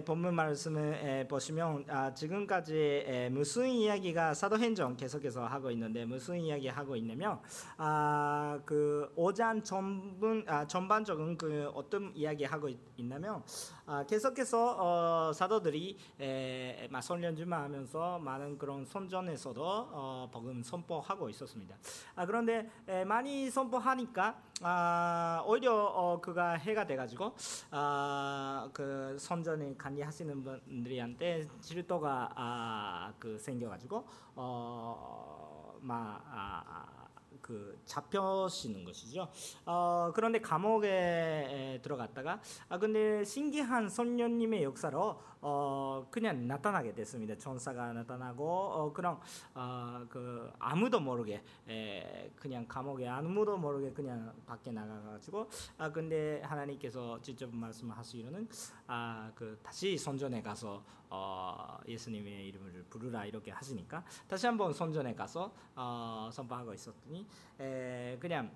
[0.00, 6.40] 에, 본문 말씀을 에, 보시면 아, 지금까지 에, 무슨 이야기가 사도행전 계속해서 하고 있는데 무슨
[6.40, 7.38] 이야기 하고 있냐면
[7.76, 13.42] 아, 그 오장 전분 아, 전반적인 그 어떤 이야기 하고 있, 있냐면
[13.84, 15.98] 아, 계속해서 어, 사도들이
[17.02, 21.76] 선련주만 하면서 많은 그런 선전에서도 어, 복음 선포하고 있었습니다.
[22.14, 27.34] 아, 그런데 에, 많이 선포하니까 아, 오히려 어, 그가 해가 돼가지고
[27.70, 34.04] 아, 그 선전을 관리하시는 분들한테 질도가 아, 그 생겨가지고
[34.36, 37.00] 어, 막 아, 아,
[37.40, 39.28] 그 잡혀시는 것이죠.
[39.64, 47.36] 어, 그런데 감옥에 에, 들어갔다가 아 근데 신기한 선녀님의 역사로 어, 그냥 나타나게 됐습니다.
[47.36, 49.18] 전사가 나타나고 어, 그런
[49.54, 57.20] 어, 그 아무도 모르게 에, 그냥 감옥에 아무도 모르게 그냥 밖에 나가가지고 아 근데 하나님께서
[57.22, 58.48] 직접 말씀하시기로는
[58.86, 66.28] 아그 다시 선전에 가서 어, 예수님의 이름을 부르라 이렇게 하시니까 다시 한번 선전에 가서 어,
[66.32, 67.26] 선포하고 있었더니
[67.58, 68.50] 에, 그냥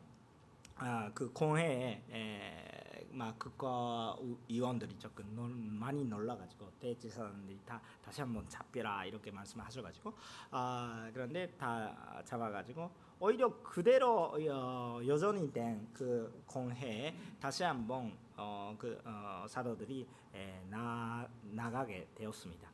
[0.77, 2.84] 아, 그 공회에 에,
[3.15, 4.17] 막 그과
[4.49, 10.13] 의원들이 조금 놀, 많이 놀라가지고 대제사장들이 다 다시 한번 잡혀라 이렇게 말씀하셔가지고
[10.51, 12.91] 아 그런데 다 잡아가지고
[13.21, 21.27] 오히려 그대로 어, 여전히 된 그 공회에 다시 한번 어, 그 어, 사도들이 에, 나
[21.43, 22.69] 나가게 되었습니다.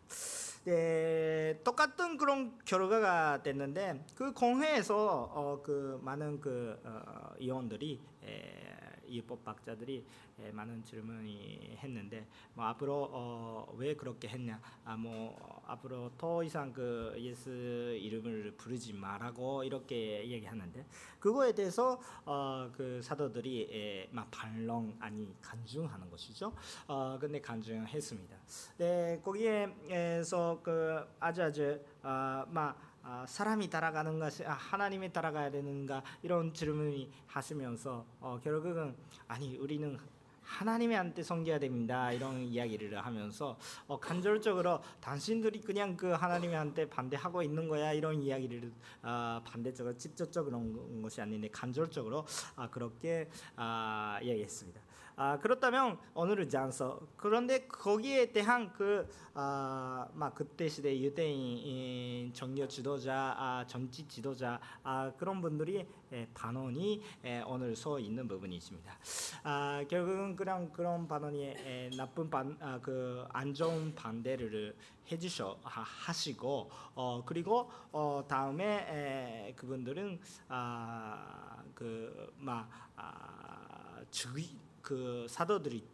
[0.64, 8.79] 네, 똑같은 그런 결과가 됐는데 그 공회에서 어, 그 많은 그 어, 의원들이 에,
[9.10, 10.04] 입법학자들이
[10.38, 16.72] 에, 많은 질문이 했는데 뭐 앞으로 어, 왜 그렇게 했냐 아 뭐 앞으로 더 이상
[16.72, 20.84] 그 예수 이름을 부르지 말라고 이렇게 얘기하는데
[21.18, 26.52] 그거에 대해서 어, 그 사도들이 에, 막 반론 아니 간증하는 것이죠.
[26.86, 28.36] 어, 근데 간증했습니다.
[28.78, 36.00] 네 거기에서 그 아주 아주 어, 막 아, 사람이 따라가는 것이 아, 하나님이 따라가야 되는가
[36.22, 38.94] 이런 질문이 하시면서 어, 결국은
[39.26, 39.98] 아니 우리는
[40.42, 47.92] 하나님한테 섬겨야 됩니다 이런 이야기를 하면서 어, 간절적으로 당신들이 그냥 그 하나님한테 반대하고 있는 거야
[47.92, 48.70] 이런 이야기를
[49.02, 54.80] 어, 반대적으로 직접적으로 그런 것이 아닌데 간절적으로 아, 그렇게 아, 이야기했습니다.
[55.22, 64.08] 아, 그렇다면 오늘은 장서 그런데 거기에 대한 그막 그때 시대 유대인 정교 지도자 아, 정치
[64.08, 68.98] 지도자 아, 그런 분들이 예, 반원이 예, 오늘 서 있는 부분이 있습니다.
[69.42, 74.74] 아, 결국은 그냥 그런 반원이 예, 나쁜 반, 아, 그안 좋은 반대를
[75.12, 85.84] 해주셔 하시고 어, 그리고 어, 다음에 에, 그분들은 아, 그막 아, 죽이 그 사도들이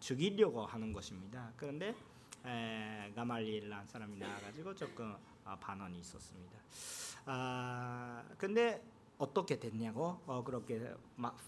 [0.00, 1.52] 죽이려고 하는 것입니다.
[1.56, 1.94] 그런데
[2.44, 6.58] 에, 가말리엘라는 사람이 나와가지고 조금 어, 반언이 있었습니다.
[7.26, 8.82] 아 근데
[9.16, 10.92] 어떻게 됐냐고 어, 그렇게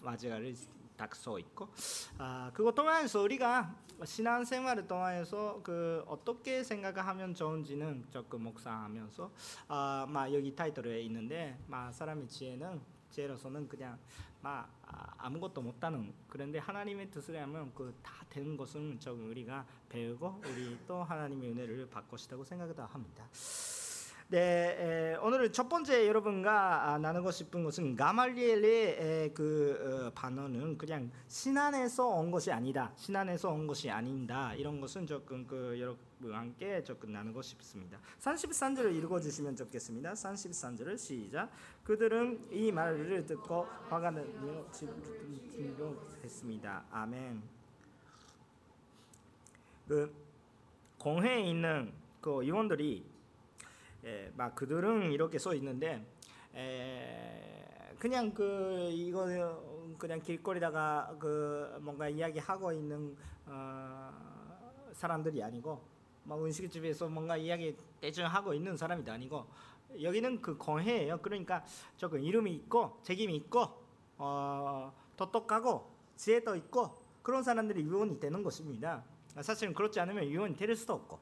[0.01, 0.55] 마지막을
[0.97, 1.69] 딱써 있고
[2.17, 9.31] 아 그거 통해서 우리가 신앙생활을 통해서 그 어떻게 생각하면 좋은지는 조금 묵상하면서
[9.69, 12.81] 아막 여기 타이틀에 있는데 막 사람의 지혜는
[13.11, 13.99] 지혜로서는 그냥
[14.47, 20.43] 막 아, 아무것도 못하는 그런데 하나님의 뜻을 하면 그 다 되는 것은 좀 우리가 배우고
[20.47, 23.25] 우리 또 하나님의 은혜를 받고 싶다고 생각을 합니다.
[24.29, 31.13] 네, 에, 오늘은 첫 번째 여러분과 아, 나누고 싶은 것은 가말리엘의 그 어, 반언은 그냥
[31.29, 32.91] 신안에서 온 것이 아니다.
[32.97, 34.53] 신안에서 온 것이 아닌다.
[34.55, 38.01] 이런 것은 조금 그 여러분과 함께 조금 나누고 싶습니다.
[38.19, 40.15] 33절을 읽어 주시면 좋겠습니다.
[40.15, 41.49] 33절을 시작.
[41.85, 46.85] 그들은 이 말을 듣고 화가 나며 집으로 했습니다.
[46.91, 47.41] 아멘.
[49.87, 50.13] 그
[50.99, 53.16] 공회에 있는 그 의원들이
[54.07, 56.07] 예, 막 그들은 이렇게 써 있는데
[56.55, 57.67] 에,
[57.99, 59.27] 그냥 그 이거
[59.99, 63.17] 그냥 길거리다가 그 뭔가 이야기하고 있는
[63.47, 64.13] 어,
[64.93, 65.83] 사람들이 아니고
[66.23, 69.45] 막 음식집에서 뭔가 이야기 대충 하고 있는 사람이 아니고
[70.01, 71.19] 여기는 그 공회예요.
[71.21, 71.65] 그러니까
[71.97, 73.67] 조금 이름이 있고 책임이 있고
[74.19, 79.03] 어, 똑똑하고 지혜도 있고 그런 사람들이 위원이 되는 것입니다.
[79.41, 81.19] 사실은 그렇지 않으면 위원이 될 수도 없고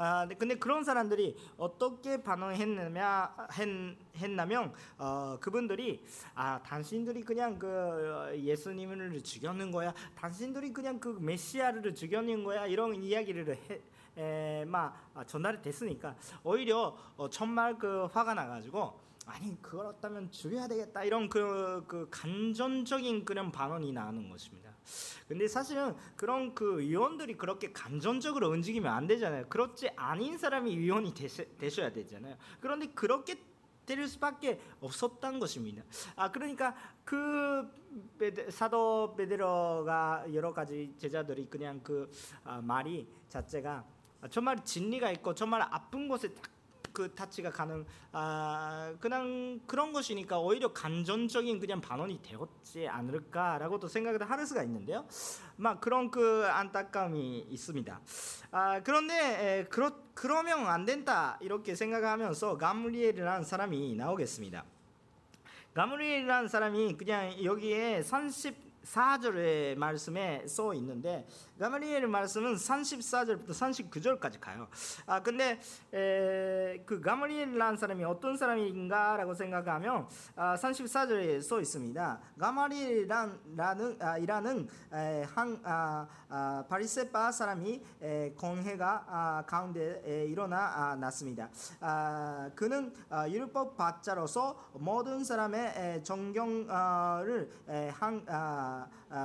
[0.00, 3.28] 아, 네, 근데 그런 사람들이 어떻게 반응했냐면
[4.16, 6.04] 했나면 어, 그분들이
[6.36, 9.92] 아 당신들이 그냥 그 예수님을 죽였는 거야.
[10.14, 12.66] 당신들이 그냥 그 메시아를 죽였는 거야.
[12.66, 13.82] 이런 이야기를 해.
[14.16, 21.04] 에, 막 아, 전달이 됐으니까 오히려 어, 정말 그 화가 나가지고 아니 그렇다면 죽여야 되겠다
[21.04, 24.77] 이런 그, 그 간전적인 그런 반응이 나오는 것입니다.
[25.28, 29.46] 근데 사실은 그런 그 위원들이 그렇게 감정적으로 움직이면 안 되잖아요.
[29.48, 32.36] 그렇지 아닌 사람이 위원이 되셔, 되셔 야 되잖아요.
[32.60, 33.36] 그런데 그렇게
[33.84, 35.82] 될 수밖에 없었던 것입니다.
[36.14, 36.74] 아 그러니까
[37.04, 37.66] 그
[38.18, 42.10] 베데, 사도 베드로가 여러 가지 제자들이 그냥 그
[42.44, 43.84] 아, 말이 자체가
[44.30, 46.57] 정말 진리가 있고 정말 아픈 곳에 딱
[46.98, 54.44] 그 타치가 가는 아 그냥 그런 것이니까 오히려 감정적인 그냥 반원이 되었지 않을까라고도 생각을 할
[54.44, 55.06] 수가 있는데요.
[55.54, 58.00] 막 그런 그 안타까움이 있습니다.
[58.50, 64.64] 아 그런데 에, 그러 그러면 안 된다 이렇게 생각하면서 가므리엘이라는 사람이 나오겠습니다.
[65.74, 71.26] 가므리엘이라는 사람이 그냥 여기에 30 4절의 말씀에 써 있는데
[71.58, 74.68] 가마리엘 말씀은 34절부터 39절까지 가요.
[75.06, 75.60] 아 근데
[75.92, 82.20] 에, 그 가마리엘이라는 사람이 어떤 사람인가라고 생각하면 아, 34절에 써 있습니다.
[82.38, 90.56] 가마리엘이라는 아, 이라는 에, 한 아, 아, 바리세파 사람이 에, 공회가 아, 가운데 에, 일어나
[90.58, 91.48] 아, 났습니다.
[91.80, 98.67] 아, 그는 아, 율법 받자로서 모든 사람의 에, 정경을 에, 한 아, 아,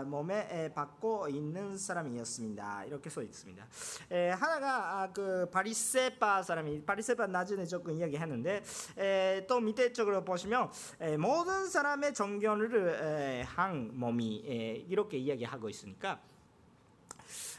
[0.06, 2.86] 몸에 받고 있는 사람이었습니다.
[2.86, 3.66] 이렇게 써 있습니다.
[4.12, 8.64] 에, 하나가 아, 그 바리세파 사람이 바리세파 나중에 조금 이야기했는데
[8.98, 10.70] 에, 또 밑에 쪽으로 보시면
[11.02, 16.20] 에, 모든 사람의 정견을 한 몸이 에, 이렇게 이야기하고 있으니까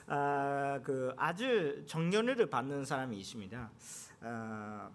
[0.07, 3.71] 아, 그 아주 정견을 받는 사람이 있습니다.
[4.21, 4.91] 아,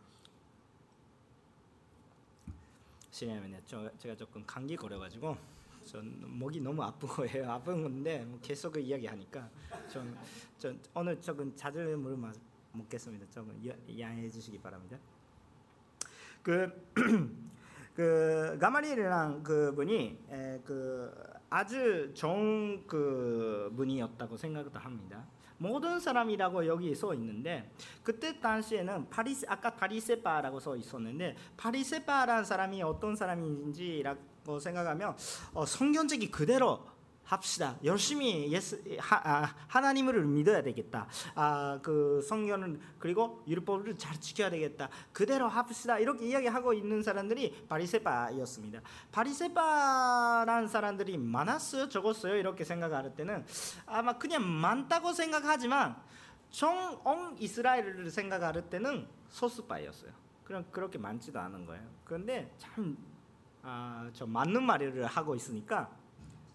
[3.12, 5.59] 제가 조금 감기 걸려가지고
[5.90, 7.50] 전 목이 너무 아픈 거예요.
[7.52, 9.50] 아픈 건데 뭐 계속 그 이야기하니까
[9.92, 10.16] 좀,
[10.60, 12.16] 좀 오늘 조금 자주 물
[12.74, 13.26] 먹겠습니다.
[13.32, 13.60] 조금
[13.98, 15.00] 양해해 주시기 바랍니다.
[16.44, 16.94] 그,
[17.96, 21.12] 그 가마리엘이랑 그 분이 에, 그
[21.50, 25.26] 아주 좋은 그 분이었다고 생각도 합니다.
[25.58, 27.70] 모든 사람이라고 여기 써 있는데
[28.04, 35.16] 그때 당시에는 파리스 아까 파리세파라고 써 있었는데 파리세파라는 사람이 어떤 사람인지라고 뭐 생각하면
[35.54, 36.84] 어, 성경적이 그대로
[37.24, 37.78] 합시다.
[37.84, 41.08] 열심히 예수 하, 아, 하나님을 믿어야 되겠다.
[41.36, 44.90] 아, 그 성경을 그리고 율법을 잘 지켜야 되겠다.
[45.14, 46.00] 그대로 합시다.
[46.00, 48.82] 이렇게 이야기하고 있는 사람들이 바리세파였습니다.
[49.12, 52.36] 바리세파라는 사람들이 많았어요, 적었어요.
[52.36, 53.46] 이렇게 생각할 때는
[53.86, 55.96] 아마 그냥 많다고 생각하지만
[56.50, 60.12] 정엉 이스라엘을 생각할 때는 소수파였어요.
[60.44, 61.84] 그냥 그렇게 많지도 않은 거예요.
[62.04, 62.98] 그런데 참
[63.72, 65.92] 아, 저 맞는 말을 하고 있으니까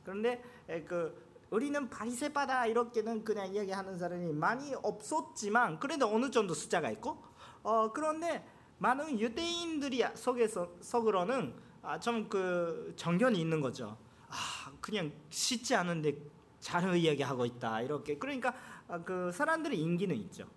[0.03, 0.43] 그런데
[0.89, 7.23] 그 우리는 바리새파다 이렇게는 그냥 이야기하는 사람이 많이 없었지만 그래도 어느 정도 숫자가 있고
[7.63, 8.45] 어 그런데
[8.79, 13.97] 많은 유대인들이 속에서 속으로는 아, 좀그 정견이 있는 거죠.
[14.29, 16.17] 아 그냥 쉽지 않은데
[16.59, 18.53] 잘 이야기하고 있다 이렇게 그러니까
[18.89, 20.49] 아, 그 사람들의 인기는 있죠.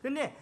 [0.00, 0.34] 근데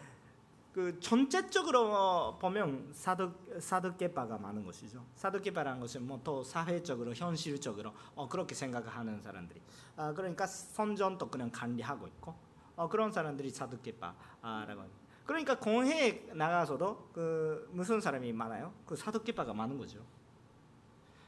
[0.79, 5.05] 그 전체적으로 보면 사득 사득계파가 많은 것이죠.
[5.17, 9.61] 사득계파라는 것은 뭐또 사회적으로 현실적으로 어, 그렇게 생각하는 사람들이
[9.97, 12.37] 아, 그러니까 선전도 그냥 관리하고 있고
[12.77, 14.85] 어, 그런 사람들이 사득계파라고
[15.27, 18.73] 그러니까 공회에 나가서도 그 무슨 사람이 많아요?
[18.87, 20.07] 그 사득계파가 많은 거죠.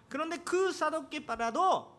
[0.09, 1.99] 그런데 그 사득계파라도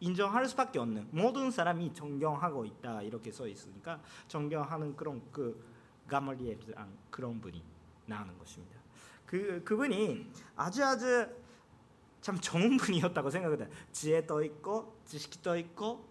[0.00, 5.73] 인정할 수밖에 없는 모든 사람이 존경하고 있다 이렇게 써 있으니까 존경하는 그런 그
[6.08, 7.62] 가말리엘이랑 그런 분이
[8.06, 8.78] 나오는 것입니다.
[9.26, 11.26] 그 그분이 아주 아주
[12.20, 13.68] 참 좋은 분이었다고 생각해요.
[13.92, 16.08] 지혜도 있고 지식도 있고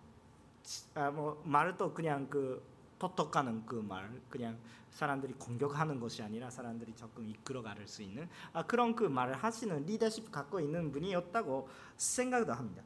[0.96, 2.62] 아 뭐 말도 그냥 그
[3.00, 4.58] 토톡하는 그 말 그냥
[4.92, 10.32] 사람들이 공격하는 것이 아니라 사람들이 조금 이끌어갈 수 있는 아, 그런 그 말을 하시는 리더십
[10.32, 12.84] 갖고 있는 분이었다고 생각도 합니다.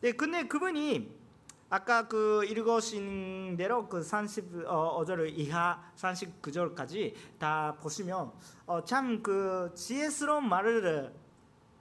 [0.00, 1.12] 네, 근데 그분이
[1.70, 8.32] 아까 그 읽으신 대로 그 35절 이하 39절까지 다 보시면
[8.66, 11.14] 어, 참그 지혜스러운 말을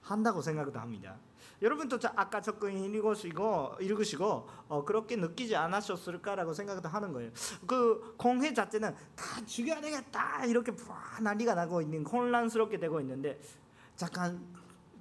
[0.03, 1.17] 한다고 생각도 합니다.
[1.61, 7.31] 여러분도 아까 조금 읽으시고 읽으시고 어, 그렇게 느끼지 않으셨을까라고 생각도 하는 거예요.
[7.65, 10.71] 그 공회 자체는 다 죽여야 되겠다 이렇게
[11.19, 13.41] 난리가 나고 있는 혼란스럽게 되고 있는데
[13.95, 14.39] 잠깐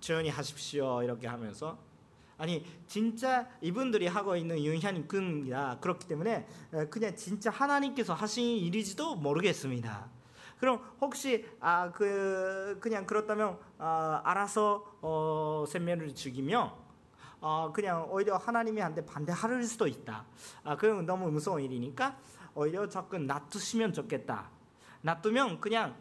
[0.00, 1.88] 조용히 하십시오 이렇게 하면서
[2.38, 6.47] 아니 진짜 이분들이 하고 있는 윤현이 끈이다 그렇기 때문에
[6.88, 10.09] 그냥 진짜 하나님께서 하신 일이지도 모르겠습니다.
[10.59, 16.76] 그럼 혹시 아 그 그냥 그렇다면 아, 알아서 어, 생명을 죽이며
[17.40, 20.25] 어, 그냥 오히려 하나님이 한테 반대할 수도 있다.
[20.64, 22.16] 아 그건 너무 무서운 일이니까
[22.54, 24.50] 오히려 조금 놔두시면 좋겠다.
[25.02, 25.97] 놔두면 그냥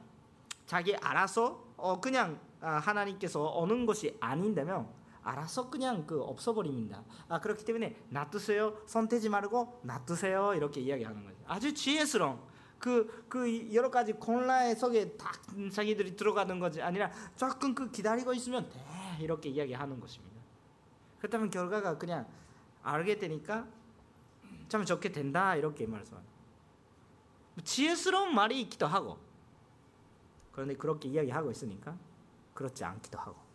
[0.65, 4.87] 자기 알아서 어, 그냥 아, 하나님께서 오는 것이 아닌다면
[5.27, 7.03] 알아서 그냥 그 없어버립니다.
[7.27, 8.77] 아 그렇기 때문에 놔두세요.
[8.85, 10.53] 손대지 말고 놔두세요.
[10.53, 11.37] 이렇게 이야기하는 거죠.
[11.45, 12.39] 아주 지혜스러운
[12.79, 15.31] 그, 그 여러 가지 곤란의 속에 다
[15.73, 18.79] 자기들이 들어가는 것이 아니라 조금 그 기다리고 있으면 돼
[19.19, 20.37] 이렇게 이야기하는 것입니다.
[21.19, 22.27] 그렇다면 결과가 그냥
[22.83, 23.67] 알게 되니까
[24.69, 26.33] 참 좋게 된다 이렇게 말씀합니다.
[27.63, 29.17] 지혜스러운 말이 있기도 하고
[30.53, 31.97] 그런데 그렇게 이야기하고 있으니까
[32.53, 33.46] 그렇지 않기도 하고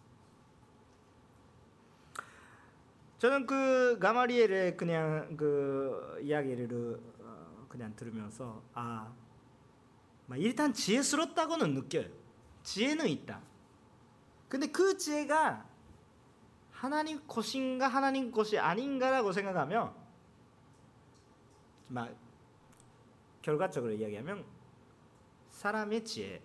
[3.22, 9.14] 저는 그 가마리엘의 그냥 그 이야기를 어, 그냥 들으면서 아
[10.34, 12.08] 일단 지혜스럽다고는 느껴요.
[12.64, 13.40] 지혜는 있다.
[14.48, 15.64] 근데 그 지혜가
[16.72, 19.94] 하나님 것인가 하나님 것이 아닌가라고 생각하면
[21.86, 22.12] 막
[23.40, 24.44] 결과적으로 이야기하면
[25.48, 26.42] 사람의 지혜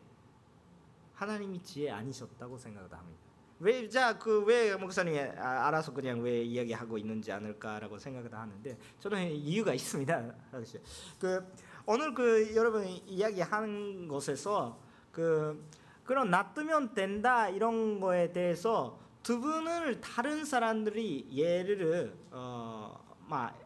[1.16, 3.27] 하나님이 지혜 아니셨다고 생각합니다.
[3.60, 9.32] 왜 자 그 왜 목사님이 아, 알아서 그냥 왜 이야기하고 있는지 않을까라고 생각을 하는데 저는
[9.32, 10.32] 이유가 있습니다.
[11.20, 11.54] 그
[11.86, 14.78] 오늘 그 여러분이 이야기하는 것에서
[15.12, 15.66] 그
[16.04, 23.58] 그런 놔두면 된다 이런 거에 대해서 두 분을 다른 사람들이 예를 어막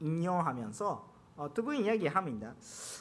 [0.00, 2.54] 인용하면서 어, 두분 이야기합니다.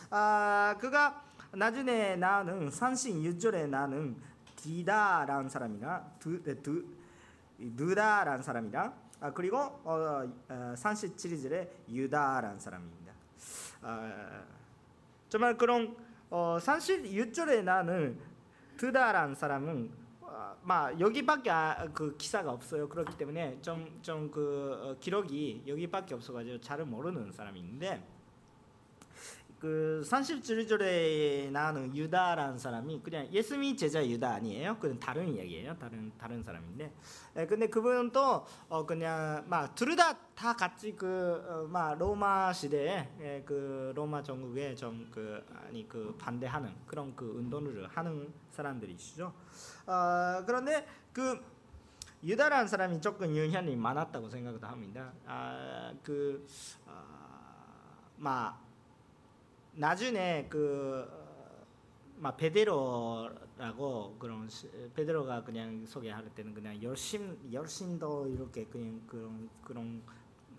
[0.10, 4.16] 아 그가 나중에 나는 산신 유절에 나는
[4.62, 6.86] 디다라는 사람이나 두, 네, 두
[7.58, 13.14] 느다라는 사람이랑 아, 그리고 어, 어, 37절에 유다라는 사람입니다.
[13.82, 14.44] 아,
[15.30, 15.96] 정말 그런
[16.30, 18.20] 어, 36절에 나는
[18.78, 19.92] 드다라는 사람은
[20.22, 22.88] 어, 막 여기밖에 아, 그 기사가 없어요.
[22.88, 28.04] 그렇기 때문에 좀 좀그 어, 기록이 여기밖에 없어가지고 잘 모르는 사람이 있는데
[29.62, 34.78] 그 37절에 나오는 유다라는 사람이 그냥 예수님이 제자 유다 아니에요?
[34.80, 35.78] 그건 다른 이야기예요.
[35.78, 36.92] 다른 다른 사람인데.
[37.36, 43.44] 에, 근데 그분은 또 어, 그냥 막 둘다 다 같이 그막 어, 로마 시대에 에,
[43.46, 49.34] 그 로마 전국에 좀 그 아니 그 반대하는 그런 그 운동을 하는 사람들이시죠.
[49.86, 51.40] 어, 그런데 그
[52.24, 55.12] 유다라는 사람이 조금 영향이 많았다고 생각도 합니다.
[55.26, 56.46] 아, 그,
[56.86, 57.04] 아,
[58.18, 58.60] 막,
[59.74, 61.22] 나중에 그
[62.22, 64.48] 막 베드로라고 그런
[64.94, 70.04] 베드로가 그냥 소개할 때는 그냥 열심 열심도 이렇게 그냥 그런 그런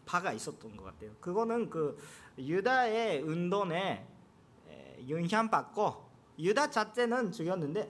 [0.05, 1.13] 파가 있었던 것 같아요.
[1.21, 1.97] 그거는 그
[2.37, 4.05] 유다의 운동에
[5.09, 6.05] 영향 받고
[6.37, 7.89] 유다 자체는 죽였는데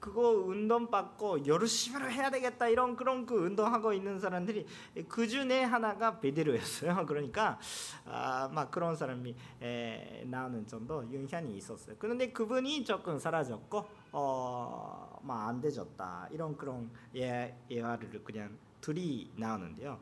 [0.00, 4.66] 그거 운동 받고 열심히 해야 되겠다 이런 그런 그 운동하고 있는 사람들이
[5.08, 7.04] 그 중에 하나가 베드로였어요.
[7.06, 7.58] 그러니까
[8.06, 11.96] 아 막 그런 사람이 에, 나오는 정도 영향이 있었어요.
[11.98, 20.00] 그런데 그분이 조금 사라졌고 어 막 안 되졌다 이런 그런 예 예화를 그냥 둘이 나오는데요.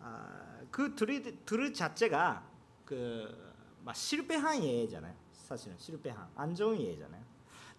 [0.00, 2.42] 아, 그 둘이 둘 자체가
[2.84, 3.46] 그
[3.86, 5.14] 막 실패한 예잖아요.
[5.32, 7.22] 사실은 실패한 안 좋은 예잖아요.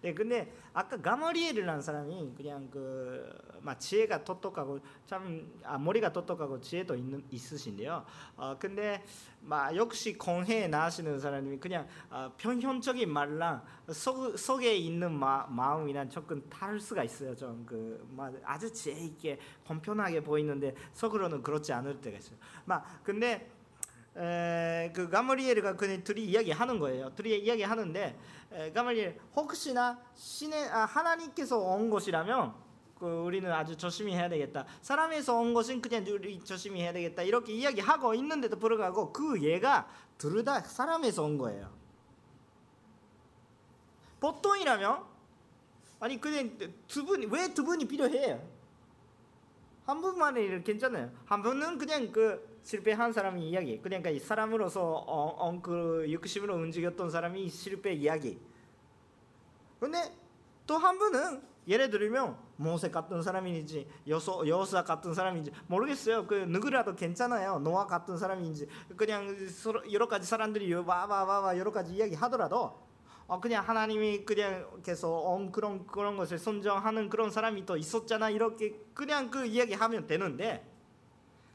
[0.00, 6.94] 네, 근데 아까 가마리엘이라는 사람이 그냥 그 막 지혜가 똑똑하고 참 아, 머리가 똑똑하고 지혜도
[6.94, 8.04] 있는 있으신데요.
[8.36, 9.04] 어 근데
[9.40, 16.42] 막 역시 공회에 나시는 사람이 그냥 어, 편현적인 말랑 속 속에 있는 마, 마음이랑 조금
[16.48, 17.34] 다를 수가 있어요.
[17.36, 22.38] 좀그 아주 지혜 있게 공평하게 보이는데 속으로는 그렇지 않을 때가 있어요.
[22.64, 23.50] 막 근데
[24.16, 27.14] 에, 그 가마리엘과 그 둘이 이야기하는 거예요.
[27.14, 28.16] 둘이 이야기하는데 에,
[28.74, 32.54] 가마리엘 혹시나 신의 아, 하나님께서 온 것이라면
[32.98, 34.66] 그 우리는 아주 조심히 해야 되겠다.
[34.80, 37.22] 사람에서 온 것은 그냥 우리 조심히 해야 되겠다.
[37.22, 41.70] 이렇게 이야기하고 있는데도 불구하고 그 얘가 둘 다 사람에서 온 거예요.
[44.20, 45.04] 보통이라면
[46.00, 46.56] 아니 그냥
[46.88, 48.42] 두분왜두 분이 필요해요?
[49.86, 51.10] 한 분만이 괜찮아요.
[51.24, 53.80] 한 분은 그냥 그 실패한 사람이 이야기.
[53.80, 58.38] 그러니까 이 사람으로서 어, 어, 그 육심으로 움직였던 사람이 실패 이야기.
[59.80, 60.12] 근데
[60.66, 66.26] 또 한 분은 예를 들면 모세 같은 사람인지 여소 여호사 같은 사람인지 모르겠어요.
[66.26, 67.58] 그 누구라도 괜찮아요.
[67.58, 69.36] 노아 같은 사람인지 그냥
[69.92, 72.86] 여러 가지 사람들이 와와와와 여러 가지 이야기 하더라도
[73.26, 78.80] 어 그냥 하나님이 그냥 계속 어, 그런 그런 것을 선정하는 그런 사람이 또 있었잖아 이렇게
[78.94, 80.66] 그냥 그 이야기하면 되는데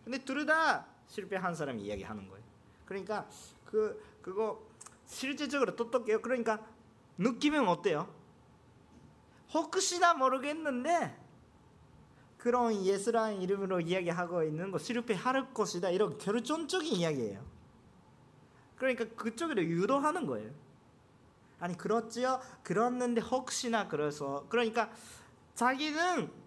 [0.03, 2.43] 근데 둘 다 실패한 사람이 이야기하는 거예요.
[2.85, 3.29] 그러니까
[3.65, 4.65] 그 그거
[5.05, 6.21] 실제적으로 똑똑해요.
[6.21, 6.59] 그러니까
[7.19, 8.11] 느끼면 어때요?
[9.53, 11.15] 혹시나 모르겠는데
[12.39, 17.45] 그런 예수라는 이름으로 이야기하고 있는 거 실패할 것이다 이런 결정적인 이야기예요.
[18.75, 20.51] 그러니까 그쪽으로 유도하는 거예요.
[21.59, 22.41] 아니 그렇지요.
[22.63, 24.91] 그렇는데 혹시나 그래서 그러니까
[25.53, 26.42] 자기는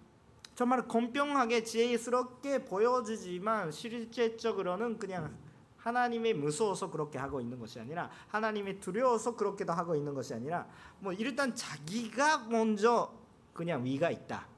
[0.57, 5.37] 정말 공평하게 지혜스럽게 보여지지만 실제적으로는 그냥
[5.77, 10.67] 하나님의 무서워서 그렇게 하고 있는 것이 아니라 하나님의 두려워서 그렇게도 하고 있는 것이 아니라
[10.99, 13.13] 뭐 일단 자기가 먼저
[13.53, 14.49] 그냥 위가 있다.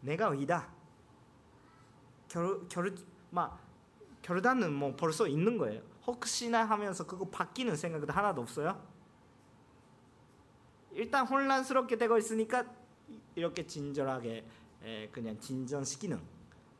[0.00, 0.68] 내가 위다.
[2.30, 2.94] 결, 결,
[3.30, 3.60] 막
[4.22, 5.82] 결단은 뭐 벌써 있는 거예요.
[6.06, 8.82] 혹시나 하면서 그거 바뀌는 생각도 하나도 없어요.
[10.92, 12.64] 일단 혼란스럽게 되고 있으니까
[13.34, 14.46] 이렇게 진절하게
[15.12, 16.20] 그냥 진전시키는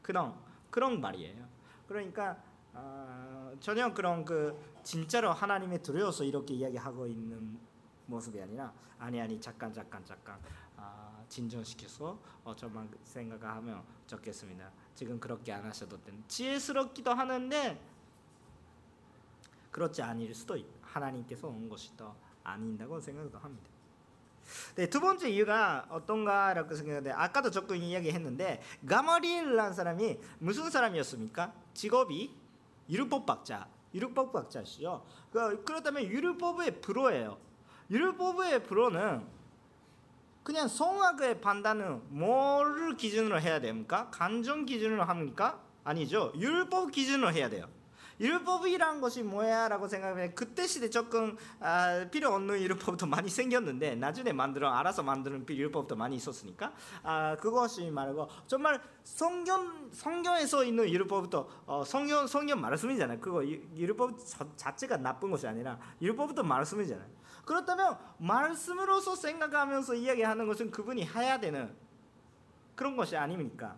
[0.02, 0.34] 그런
[0.70, 1.46] 그런 말이에요.
[1.86, 2.36] 그러니까
[2.72, 7.58] 어, 전혀 그런 그 진짜로 하나님의 두려워서 이렇게 이야기하고 있는
[8.06, 10.40] 모습이 아니라 아니 아니 잠깐 잠깐 잠깐
[10.76, 14.70] 아, 진전시켜서 어, 저만 생각하면 좋겠습니다.
[14.94, 17.80] 지금 그렇게 안 하셔도 된 지혜스럽기도 하는데
[19.70, 23.71] 그렇지 아닐 수도 있, 하나님께서 온 것이 더 아닌다고 생각도 합니다.
[24.76, 31.52] 네, 두 번째 이유가 어떤가라고 생각하는데 아까도 조금 이야기했는데 가마리엘라는 사람이 무슨 사람이었습니까?
[31.74, 32.34] 직업이
[32.88, 35.04] 율법학자, 율법학자시죠.
[35.32, 37.38] 그, 그렇다면 율법의 프로예요.
[37.90, 39.26] 율법의 프로는
[40.42, 44.08] 그냥 성악의 판단은 뭐를 기준으로 해야 됩니까?
[44.10, 45.60] 감정 기준으로 합니까?
[45.84, 46.32] 아니죠.
[46.36, 47.68] 율법 기준으로 해야 돼요.
[48.22, 54.70] 율법이란 것이 뭐야라고 생각하면 그때 시대 조금 아, 필요 없는 율법도 많이 생겼는데 나중에 만들어
[54.70, 62.26] 알아서 만드는 율법도 많이 있었으니까 아, 그것이 말고 정말 성경 성경에서 있는 율법부터 어, 성경
[62.28, 63.18] 성경 말씀이잖아요.
[63.20, 64.18] 그거 율법
[64.56, 67.08] 자체가 나쁜 것이 아니라 율법부터 말씀이잖아요.
[67.44, 71.74] 그렇다면 말씀으로서 생각하면서 이야기하는 것은 그분이 해야 되는
[72.76, 73.76] 그런 것이 아닙니까?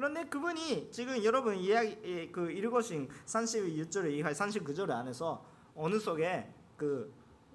[0.00, 7.12] 그런데 그분이 지금 여러분 이야기 그 읽으신 36절 이하 39절 안에서 어느 속에 그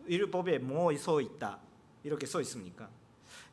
[0.08, 1.60] 율법에 뭐 써 있다
[2.04, 2.88] 이렇게 써 있습니까?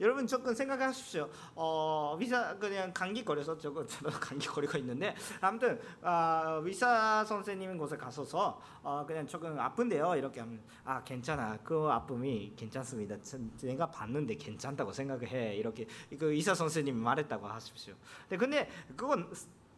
[0.02, 1.30] 여러분 조금 생각하십시오.
[1.54, 7.96] 어, 위사 그냥 감기 걸려서 저거 저도 감기 걸리고 있는데 아무튼 어, 위사 선생님 곳에
[7.96, 13.16] 가서서 어, 그냥 조금 아픈데요 이렇게 하면 아 괜찮아 그 아픔이 괜찮습니다.
[13.62, 15.86] 내가 봤는데 괜찮다고 생각해 이렇게
[16.18, 17.94] 그 의사 선생님이 말했다고 하십시오.
[18.28, 19.32] 근데 그건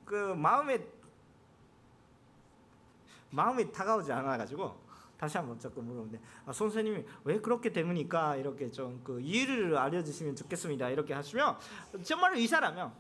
[0.06, 0.86] 그 마음에
[3.28, 4.83] 마음이 다가오지 않아 가지고
[5.24, 10.90] 다시 한번 조금 물어보는데 아, 선생님이 왜 그렇게 되니까 이렇게 좀 그 이유를 알려주시면 좋겠습니다.
[10.90, 11.56] 이렇게 하시면
[12.02, 12.92] 정말 의사라면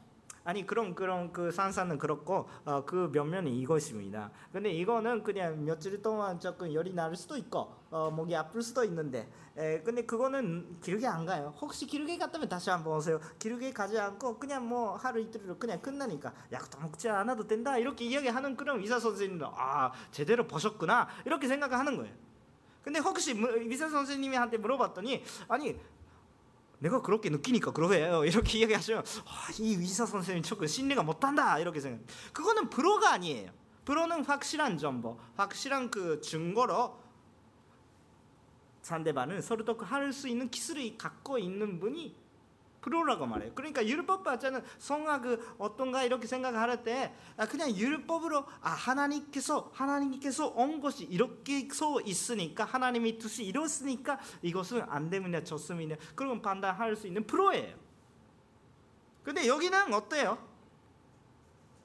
[0.44, 4.30] 아니 그런 그런 그 산사는 그렇고 어, 그 면면이 이것입니다.
[4.52, 9.26] 근데 이거는 그냥 며칠 동안 조금 열이 날 수도 있고 어, 목이 아플 수도 있는데
[9.56, 11.54] 에, 근데 그거는 길게 안 가요.
[11.58, 13.18] 혹시 길게 갔다면 다시 한번 오세요.
[13.38, 18.54] 길게 가지 않고 그냥 뭐 하루 이틀로 그냥 끝나니까 약도 먹지 않아도 된다 이렇게 이야기하는
[18.54, 22.14] 그런 의사 선생님도 아 제대로 보셨구나 이렇게 생각하는 거예요.
[22.82, 25.80] 근데 혹시 의사 선생님한테 물어봤더니 아니
[26.84, 32.04] 내가 그렇게 느끼니까 그러해요 이렇게 이야기하시면 아, 이 의사 선생님 조금 신뢰가 못한다 이렇게 생각.
[32.34, 33.50] 그거는 프로가 아니에요.
[33.86, 37.02] 프로는 확실한 정보, 확실한 그 증거로
[38.82, 42.14] 상대방을 설득할 수 있는 기술을 갖고 있는 분이
[42.84, 43.52] 프로라고 말해요.
[43.54, 50.48] 그러니까 율법 받자는 성악 그 어떤가 이렇게 생각할 때 아, 그냥 율법으로 아 하나님께서 하나님께서
[50.48, 55.96] 온 것이 이렇게 서 있으니까 하나님이 뜻이 이렇으니까 이것은 안 되면 좋습니다.
[56.14, 57.74] 그런 판단할 수 있는 프로예요.
[59.22, 60.36] 근데 여기는 어때요?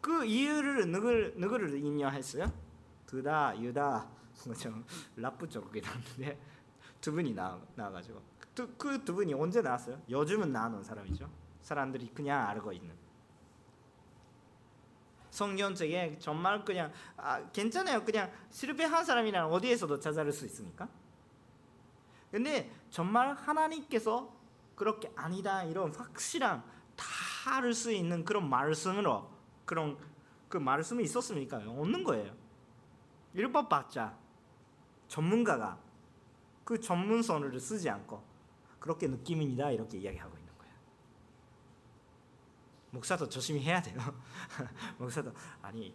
[0.01, 2.51] 그 이유를 누굴 누구를 인용했어요?
[3.05, 4.05] 두다 유다
[4.59, 4.85] 좀
[5.15, 6.37] 라프 쪽이긴 한데
[6.99, 8.28] 두 분이 나 나가지고
[8.77, 10.01] 그두 그 분이 언제 나왔어요?
[10.09, 11.29] 요즘은 나온 사람이죠.
[11.61, 12.93] 사람들이 그냥 알고 있는.
[15.31, 18.03] 성경책에 정말 그냥 아, 괜찮아요.
[18.03, 20.87] 그냥 실패한 사람이란 어디에서도 찾아낼 수 있으니까.
[22.31, 24.33] 근데 정말 하나님께서
[24.75, 26.63] 그렇게 아니다 이런 확실한
[26.95, 27.05] 다
[27.45, 29.29] 알 수 있는 그런 말씀으로
[29.65, 29.97] 그런
[30.47, 31.57] 그 말씀이 있었습니까?
[31.57, 32.33] 없는 거예요.
[33.35, 34.17] 율법 받자
[35.07, 35.79] 전문가가
[36.63, 38.23] 그 전문선을 쓰지 않고
[38.79, 39.71] 그렇게 느낌입니다.
[39.71, 40.73] 이렇게 이야기하고 있는 거예요.
[42.91, 43.97] 목사도 조심히 해야 돼요.
[44.97, 45.93] 목사도 아니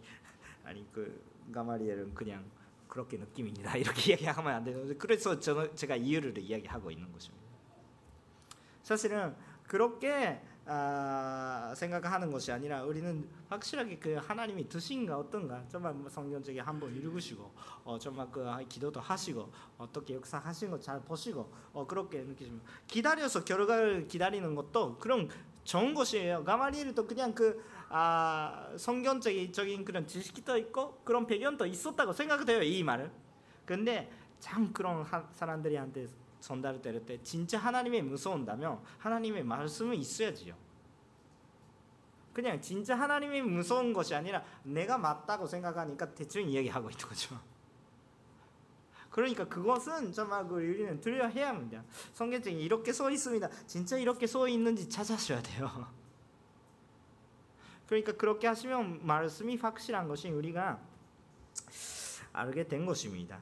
[0.63, 2.49] 아니 그 가마리엘은 그냥
[2.87, 3.75] 그렇게 느낌입니다.
[3.77, 4.95] 이렇게 이야기하면 안 돼요.
[4.97, 7.45] 그래서 저는 제가 이유를 이야기하고 있는 것입니다.
[8.83, 16.59] 사실은 그렇게 아, 생각하는 것이 아니라 우리는 확실하게 그 하나님이 드신가 어떤가 정말 뭐 성경책에
[16.59, 17.51] 한번 읽으시고
[17.83, 24.07] 어, 정말 그 기도도 하시고 어떻게 역사하신 거 잘 보시고 어, 그렇게 느끼시면 기다려서 결과를
[24.07, 25.29] 기다리는 것도 그런
[25.63, 26.43] 좋은 것이에요.
[26.43, 33.11] 가마리엘도 그냥 그 아, 성경적인 그런 지식도 있고 그런 배경도 있었다고 생각돼요 이 말을.
[33.65, 36.07] 근데 참 그런 사람들이한테
[36.45, 40.53] 전달될 때 진짜 하나님의 무서운다면 하나님의 말씀은 있어야지요.
[42.33, 47.39] 그냥 진짜 하나님이 무서운 것이 아니라 내가 맞다고 생각하니까 대충 이야기하고 있는 거죠.
[49.09, 51.83] 그러니까 그것은 정말 그 우리는 들려야 합니다.
[52.13, 53.49] 성경에 이렇게 써 있습니다.
[53.65, 55.87] 진짜 이렇게 써 있는지 찾아셔야 돼요.
[57.87, 60.79] 그러니까 그렇게 하시면 말씀이 확실한 것이 우리가
[62.33, 63.39] 알게 된 것입니다.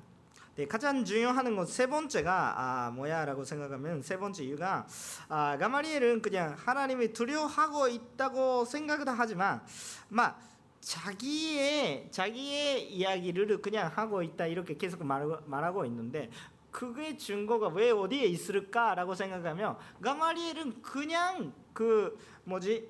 [0.56, 4.86] 네, 가장 중요한 건 세 번째가 아, 뭐야라고 생각하면 세 번째 이유가
[5.28, 9.64] 아, 가마리엘은 그냥 하나님을 두려워하고 있다고 생각을 하지만
[10.10, 10.40] 막
[10.80, 16.30] 자기의 자기의 이야기를 그냥 하고 있다 이렇게 계속 말하고, 말하고 있는데
[16.70, 22.88] 그게 증거가 왜 어디에 있을까라고 생각하면 가마리엘은 그냥 그 뭐지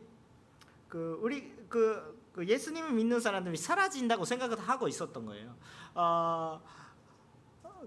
[0.89, 5.56] 그 우리 그, 그 예수님을 믿는 사람들이 사라진다고 생각을 하고 있었던 거예요.
[5.95, 6.62] 어,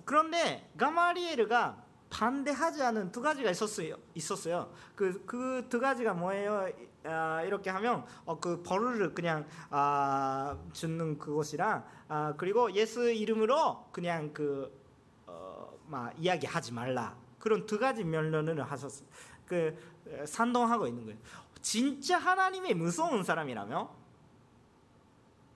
[0.05, 3.97] 그런데 가마리엘가 반대하지 않은 두 가지가 있었어요.
[4.15, 4.73] 있었어요.
[4.95, 6.69] 그 그 두 가지가 뭐예요?
[7.05, 14.33] 아, 이렇게 하면 어, 그 벌을 그냥 아, 주는 그것이랑 아, 그리고 예수 이름으로 그냥
[14.33, 14.73] 그
[15.27, 19.05] 어, 막 이야기하지 말라 그런 두 가지 면론을 하셨어.
[19.47, 19.77] 그
[20.27, 21.19] 산동하고 있는 거예요.
[21.61, 23.89] 진짜 하나님의 무서운 사람이라면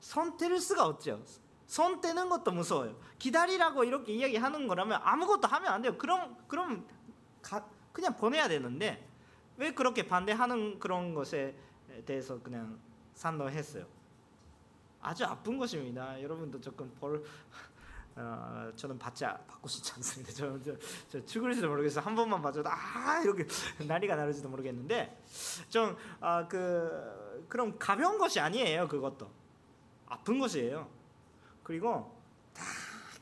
[0.00, 1.22] 손뗄 수가 없죠.
[1.70, 2.96] 손 떼는 것도 무서워요.
[3.20, 5.96] 기다리라고 이렇게 이야기하는 거라면 아무것도 하면 안 돼요.
[5.96, 6.84] 그럼 그럼
[7.40, 9.08] 가, 그냥 보내야 되는데
[9.56, 11.56] 왜 그렇게 반대하는 그런 것에
[12.04, 12.76] 대해서 그냥
[13.14, 13.86] 산도했어요.
[15.00, 16.20] 아주 아픈 것입니다.
[16.20, 17.22] 여러분도 조금 벌
[18.16, 20.32] 어, 저는 받지 받고 싶지 않습니다.
[20.32, 20.74] 저, 저,
[21.08, 22.04] 저 죽을지도 모르겠어요.
[22.04, 23.46] 한 번만 봐줘도 아 이렇게
[23.86, 25.22] 난리가 나를지도 모르겠는데
[25.68, 28.88] 좀그 어, 그, 그럼 가벼운 것이 아니에요.
[28.88, 29.30] 그것도
[30.08, 30.99] 아픈 것이에요.
[31.70, 32.12] 그리고
[32.52, 32.64] 다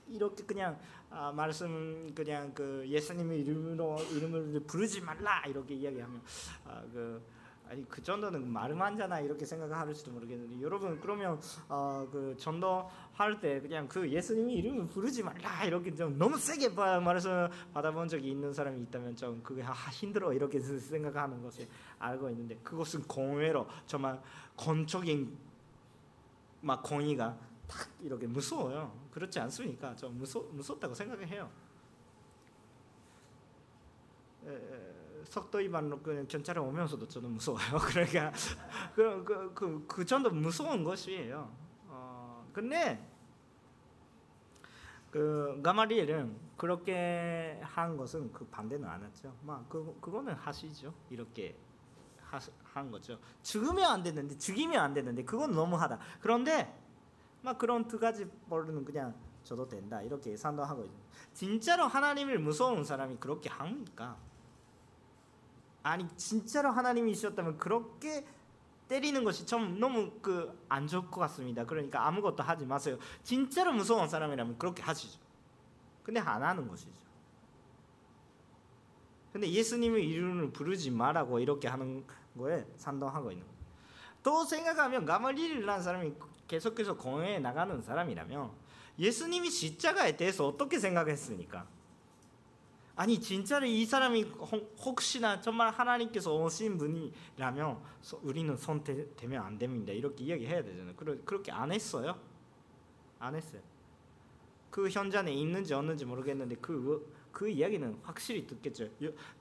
[0.09, 0.79] 이렇게 그냥
[1.11, 6.23] 아, 말씀 그냥 그 예수님의 이름으로 이름을 부르지 말라 이렇게 이야기하면
[6.65, 7.23] 아, 그
[7.69, 13.61] 아니 그 정도는 말음 한잖아 이렇게 생각할지도 모르겠는데 여러분 그러면 어, 그 전도 할 때
[13.61, 18.81] 그냥 그 예수님의 이름을 부르지 말라 이렇게 좀 너무 세게 말해서 받아본 적이 있는 사람이
[18.85, 24.19] 있다면 좀 그게 아, 힘들어 이렇게 생각하는 것을 알고 있는데 그것은 공회로 정말
[24.57, 25.37] 건축인
[26.63, 28.99] 막 공의가 탁 이렇게 무서워요.
[29.13, 29.95] 그렇지 않습니까?
[29.95, 31.51] 좀 무서 무섭다고 생각해요.
[35.25, 37.79] 속도 위반로 그 경찰에 오면서도 저는 무서워요.
[37.87, 38.33] 그러니까
[38.95, 41.51] 그그 그, 그, 그 정도 무서운 것이에요.
[41.89, 43.07] 어, 근데
[45.11, 49.35] 그 가마리엘은 그렇게 한 것은 그 반대는 안 했죠.
[49.43, 50.95] 막 그, 그거는 하시죠.
[51.11, 51.57] 이렇게
[52.23, 53.19] 하, 한 거죠.
[53.43, 55.99] 죽으면 안 되는데 죽이면 안 되는데 그건 너무하다.
[56.21, 56.75] 그런데
[57.43, 60.97] 막 그런 두 가지 벌은 그냥 줘도 된다 이렇게 산도 하고 있는
[61.33, 64.17] 진짜로 하나님을 무서운 사람이 그렇게 합니까?
[65.83, 68.27] 아니 진짜로 하나님이셨다면 그렇게
[68.89, 71.65] 때리는 것이 좀 너무 그 안 좋을 것 같습니다.
[71.65, 72.99] 그러니까 아무것도 하지 마세요.
[73.23, 75.19] 진짜로 무서운 사람이라면 그렇게 하시죠.
[76.03, 76.93] 근데 안 하는 것이죠.
[79.33, 82.05] 근데 예수님의 이름을 부르지 말라고 이렇게 하는
[82.37, 83.59] 거에 산동하고 있는 거예요.
[84.23, 86.15] 또 생각하면 가말리엘이라는 사람이
[86.49, 88.51] 계속해서 공회에 나가는 사람이라면
[88.99, 91.67] 예수님이 십자가에 대해서 어떻게 생각했습니까?
[92.97, 94.25] 아니 진짜로 이 사람이
[94.85, 97.81] 혹시나 정말 하나님께서 오신 분이라면
[98.23, 99.93] 우리는 선택되면 안 됩니다.
[99.93, 100.97] 이렇게 이야기해야 되잖아요.
[100.97, 102.19] 그렇게 안 했어요?
[103.21, 103.63] 안 했어요.
[104.71, 108.89] 그 현장에 있는지 없는지 모르겠는데 그, 그 이야기는 확실히 듣겠죠.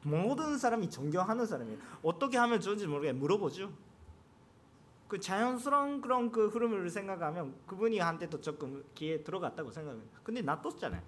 [0.03, 1.79] 모든 사람이 존경하는 사람이에요.
[2.03, 3.71] 어떻게 하면 좋은지 모르겠 물어보죠.
[5.07, 10.19] 그 자연스러운 그런 그 흐름을 생각하면 그분이 한테도 조금 기회 들어갔다고 생각합니다.
[10.23, 11.01] 근데 놔뒀잖아요.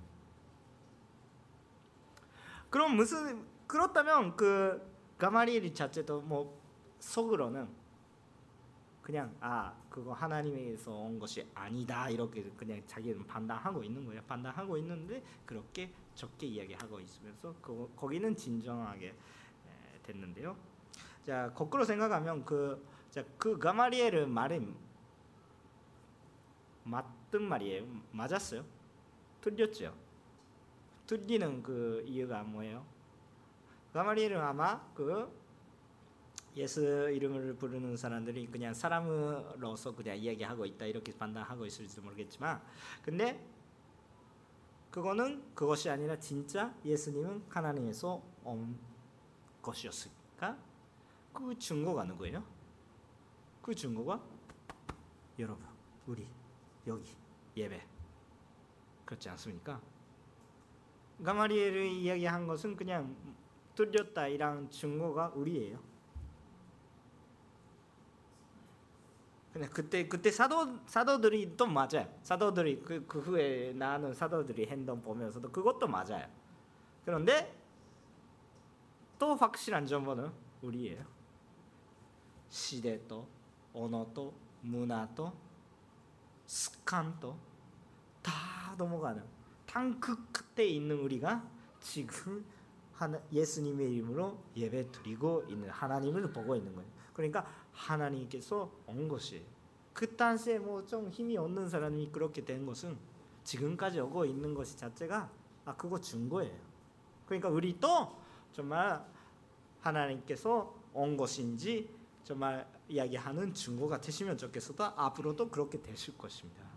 [2.70, 4.82] 그럼 무슨 그렇다면 그
[5.18, 6.60] 가마리엘 자체도 뭐
[7.00, 7.68] 속으로는
[9.02, 14.22] 그냥 아 그거 하나님에서 온 것이 아니다 이렇게 그냥 자기는 판단하고 있는 거예요.
[14.28, 19.16] 판단하고 있는데 그렇게 적게 이야기하고 있으면서 그, 거기는 진정하게
[20.04, 20.56] 됐는데요.
[21.26, 24.68] 자 거꾸로 생각하면 그 자, 그 가마리엘의 말이
[26.84, 27.86] 맞든 말이에요.
[28.12, 28.64] 맞았어요.
[29.42, 29.96] 틀렸죠.
[31.08, 32.86] 틀리는 그 이유가 뭐예요?
[33.94, 35.32] 가마리엘은 아마 그
[36.56, 42.62] 예수 이름을 부르는 사람들이 그냥 사람으로서 그냥 이야기하고 있다 이렇게 판단하고 있을지도 모르겠지만
[43.04, 43.44] 근데
[44.92, 48.78] 그거는 그것이 아니라 진짜 예수님은 하나님에서 온
[49.62, 50.58] 것이었으니까
[51.34, 52.44] 그 증거가 누구예요?
[53.62, 54.22] 그 증거가
[55.38, 55.66] 여러분
[56.08, 56.28] 우리
[56.88, 57.16] 여기
[57.56, 57.86] 예배
[59.06, 59.82] 그렇지 않습니까?
[61.24, 63.16] 가마리엘을 이야기한 것은 그냥
[63.76, 65.80] 뚫렸다 이런 증거가 우리예요.
[69.52, 72.08] 근데 그때 그때 사도 사도들이 또 맞아요.
[72.22, 76.28] 사도들이 그, 그 후에 나는 사도들이 행동 보면서도 그것도 맞아요.
[77.04, 77.56] 그런데
[79.18, 81.04] 또 확실한 정보는 우리예요.
[82.50, 83.28] 시대도
[83.74, 85.34] 언어도 문화도
[86.46, 87.38] 습관도
[88.22, 89.24] 다 넘어가는
[89.66, 91.48] 탕크 끝에 있는 우리가
[91.80, 92.46] 지금
[92.94, 96.90] 하나, 예수님의 이름으로 예배 드리고 있는 하나님을 보고 있는 거예요.
[97.14, 99.46] 그러니까 하나님께서 온 것이
[99.94, 102.98] 그 당시에 뭐 좀 힘이 없는 사람이 그렇게 된 것은
[103.44, 105.30] 지금까지 오고 있는 것이 자체가
[105.66, 106.58] 아 그거 준 거예요.
[107.26, 108.16] 그러니까 우리 또
[108.52, 109.06] 정말
[109.82, 111.90] 하나님께서 온 것인지
[112.24, 116.70] 정말 이야기하는 증거가 되시면 좋겠어도 앞으로도 그렇게 되실 것입니다.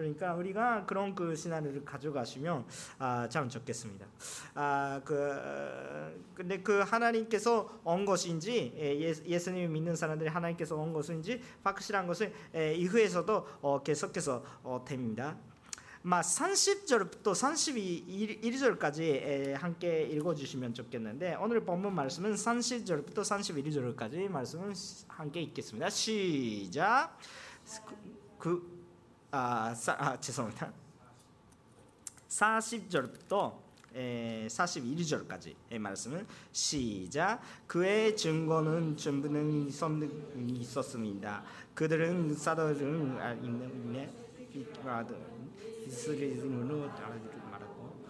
[0.00, 2.64] 그러니까 우리가 그런 그 시나리오를 가져가시면
[2.98, 4.06] 아, 참 좋겠습니다.
[4.54, 12.06] 아, 그 근데 그 하나님께서 온 것인지 예, 예수님을 믿는 사람들이 하나님께서 온 것인지 확실한
[12.06, 15.36] 것은 예, 이후에서도 어, 계속해서 어, 됩니다.
[16.02, 17.34] 막 30절부터
[18.80, 24.72] 31절까지 함께 읽어주시면 좋겠는데 오늘 본문 말씀은 30절부터 31절까지 말씀은
[25.08, 25.90] 함께 읽겠습니다.
[25.90, 27.18] 시작.
[28.38, 28.80] 그,
[29.30, 30.72] 아, 사, 아 죄송합니다.
[32.28, 33.58] 40절부터
[33.94, 41.42] 41절까지의 말씀은 시작 그의 증거는 전부는 있었습니다.
[41.74, 44.08] 그들은 사도를 아, 있는
[45.90, 46.88] 이스라엘으로
[47.50, 48.00] 말하고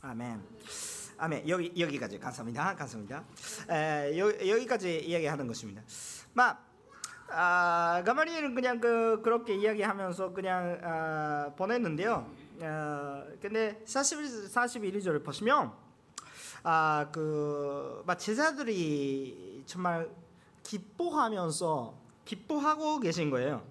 [0.00, 0.42] 아멘.
[1.18, 1.48] 아멘.
[1.48, 2.74] 여기 여기까지 감사합니다.
[2.74, 3.24] 감사합니다.
[3.70, 5.82] 에, 여, 여기까지 이야기하는 것입니다.
[6.32, 6.66] 막
[7.28, 12.30] 아, 가마리엘은 그냥 그 그렇게 이야기하면서 그냥 아, 보냈는데요.
[12.62, 15.81] 아, 근데 41 41절 보시면
[16.62, 20.08] 아그 제자들이 정말
[20.62, 21.94] 기뻐하면서
[22.24, 23.62] 기뻐하고 계신 거예요.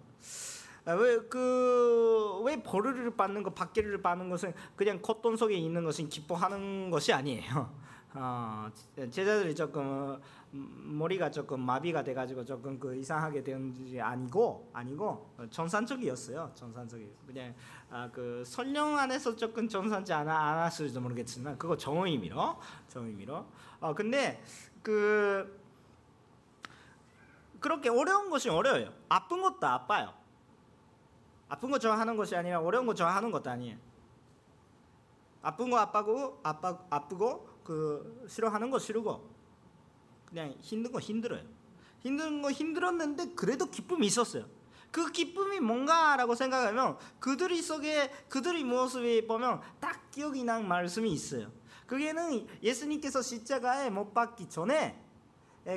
[0.85, 6.89] 아, 왜그 왜 벌을 받는 거, 박계를 받는 것은 그냥 겉돈 속에 있는 것은 기뻐하는
[6.89, 7.71] 것이 아니에요.
[8.13, 10.19] 어, 제자들이 조금
[10.51, 16.51] 머리가 조금 마비가 돼가지고 조금 그 이상하게 된지 아니고 아니고 정상적이었어요.
[16.53, 17.55] 정상적이 그냥
[17.89, 22.57] 아, 그 설령 안에서 조금 정상지 않아 않았을지도 모르겠지만 그거 정의미로
[22.89, 23.45] 정의미로.
[23.79, 24.43] 어 근데
[24.83, 25.61] 그
[27.61, 28.91] 그렇게 어려운 것이 어려워요.
[29.07, 30.13] 아픈 것도 아파요.
[31.47, 33.77] 아픈 거 좋아하는 것이 아니라 어려운 거 좋아하는 것도 아니에요.
[35.41, 39.30] 아픈 거 아파고 아파 아프고 그 싫어하는 거 싫고
[40.31, 41.43] 그냥 힘든 거 힘들어요.
[41.99, 44.45] 힘든 거 힘들었는데 그래도 기쁨이 있었어요.
[44.89, 51.51] 그 기쁨이 뭔가라고 생각하면 그들이 속에 그들의 모습을 보면 딱 기억이 난 말씀이 있어요.
[51.85, 54.97] 그게는 예수님께서 십자가에 못 박기 전에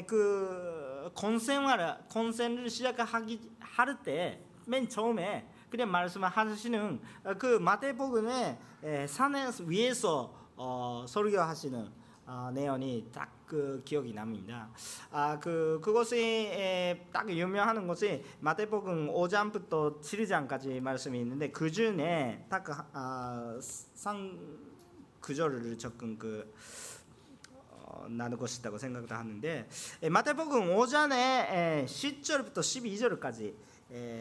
[0.06, 7.00] 그 건생활 건생을 시작하기 할 때 맨 처음에 그냥 말씀을 하시는
[7.38, 8.58] 그 마태복음의
[9.06, 11.90] 산에 위에서 어, 설교하시는
[12.26, 14.68] 어, 내용이 딱 그 기억이 납니다.
[15.12, 23.58] 아 그 그것이 딱 유명하는 것이 마태복음 5장부터 7장까지 말씀이 있는데 그 중에 딱상 아,
[25.20, 26.52] 구절을 조금 그
[27.70, 29.68] 어, 나누고 싶다고 생각을 하는데
[30.10, 33.54] 마태복음 5장의 10절부터 12절까지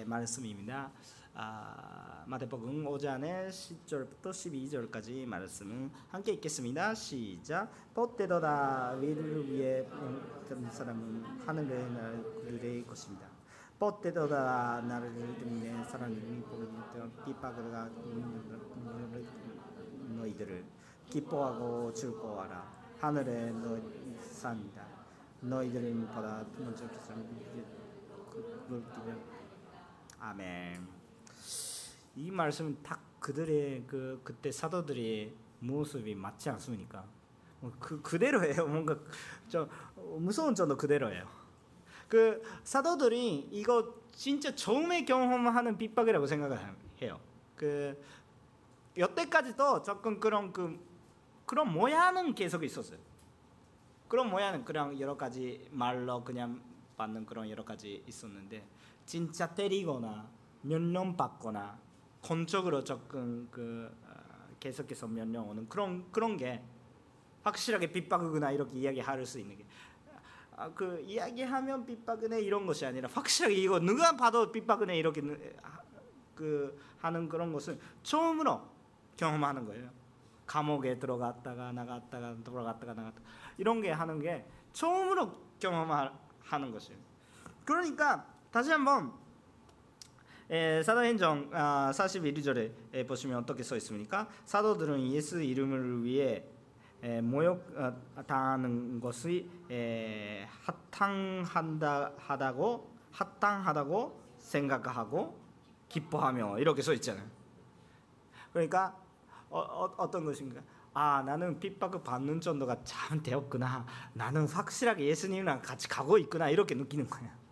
[0.06, 0.91] 말씀입니다.
[1.36, 6.96] 아, 마태복음 5장의 10절부터 12절까지 말씀은 함께 읽겠습니다.
[6.96, 7.70] 시작.
[7.94, 9.86] 뻗대더라 위를 위해
[10.48, 13.28] 든 사람은 하늘의 나를 것입니다.
[13.78, 16.44] 뻗대더라 나를 듣는 사람은
[17.26, 17.72] 빗박을
[20.18, 20.66] 너희들을
[21.10, 22.84] 기뻐하고 즐거워하라.
[23.00, 24.86] 하늘에 너희 산이다.
[25.42, 27.22] 너희들은 보다 먼저 기상
[28.32, 29.14] 그
[30.20, 30.93] 아멘.
[32.15, 37.06] 이 말씀은 딱 그들의 그 그때 사도들의 모습이 맞지 않습니까?
[37.62, 38.67] 뭐그 그대로예요.
[38.67, 38.97] 뭔가
[39.47, 39.69] 좀
[40.17, 41.28] 무서운 점도 그대로예요.
[42.10, 46.60] 그 사도들이 이거 진짜 처음에 경험하는 핍박이라고 생각을
[47.02, 47.19] 해요.
[47.56, 47.99] 그
[48.97, 50.80] 여태까지도 조금 그런 그
[51.45, 52.99] 그런 모양은 계속 있었어요.
[54.08, 56.62] 그런 모양은 그냥 여러 가지 말로 그냥
[56.97, 58.63] 받는 그런 여러 가지 있었는데
[59.06, 60.30] 진짜 때리거나
[60.62, 61.80] 면론 받거나
[62.24, 66.64] 건적으로 접근 그 어, 계속해서 면려오는 그런 그런 게
[67.44, 69.66] 확실하게 빗박으구나 이렇게 이야기할 수 있는 게.
[70.56, 75.22] 아, 그 이야기하면 빗박으네 이런 것이 아니라 확실하게 이거 누가 봐도 빗박으네 이렇게
[76.36, 78.62] 그 하는 그런 것은 처음으로
[79.18, 79.90] 경험하는 거예요.
[80.46, 83.22] 감옥에 들어갔다가 나갔다가 들어갔다가 나갔다
[83.58, 87.00] 이런 게 하는 게 처음으로 경험하는 것이에요.
[87.66, 89.14] 그러니까 다시 한번
[90.54, 94.30] 에, 사도행전 아, 41절에 보시면 어떻게 써 있습니까?
[94.46, 96.44] 사도들은 예수 이름을 위해
[97.02, 105.42] 에, 모욕당하는 것이 에, 합당한다 하다고 합당하다고 생각하고
[105.89, 107.26] 기뻐하며 이렇게 써 있잖아요.
[108.52, 108.96] 그러니까
[109.50, 110.62] 어, 어, 떤 것인가?
[110.94, 113.88] 아 나는 핍박을 받는 정도가 참 되었구나.
[114.13, 117.43] 나는 확실하게 예수님이랑 같이 가고 있구나 이렇게 느끼는 거야.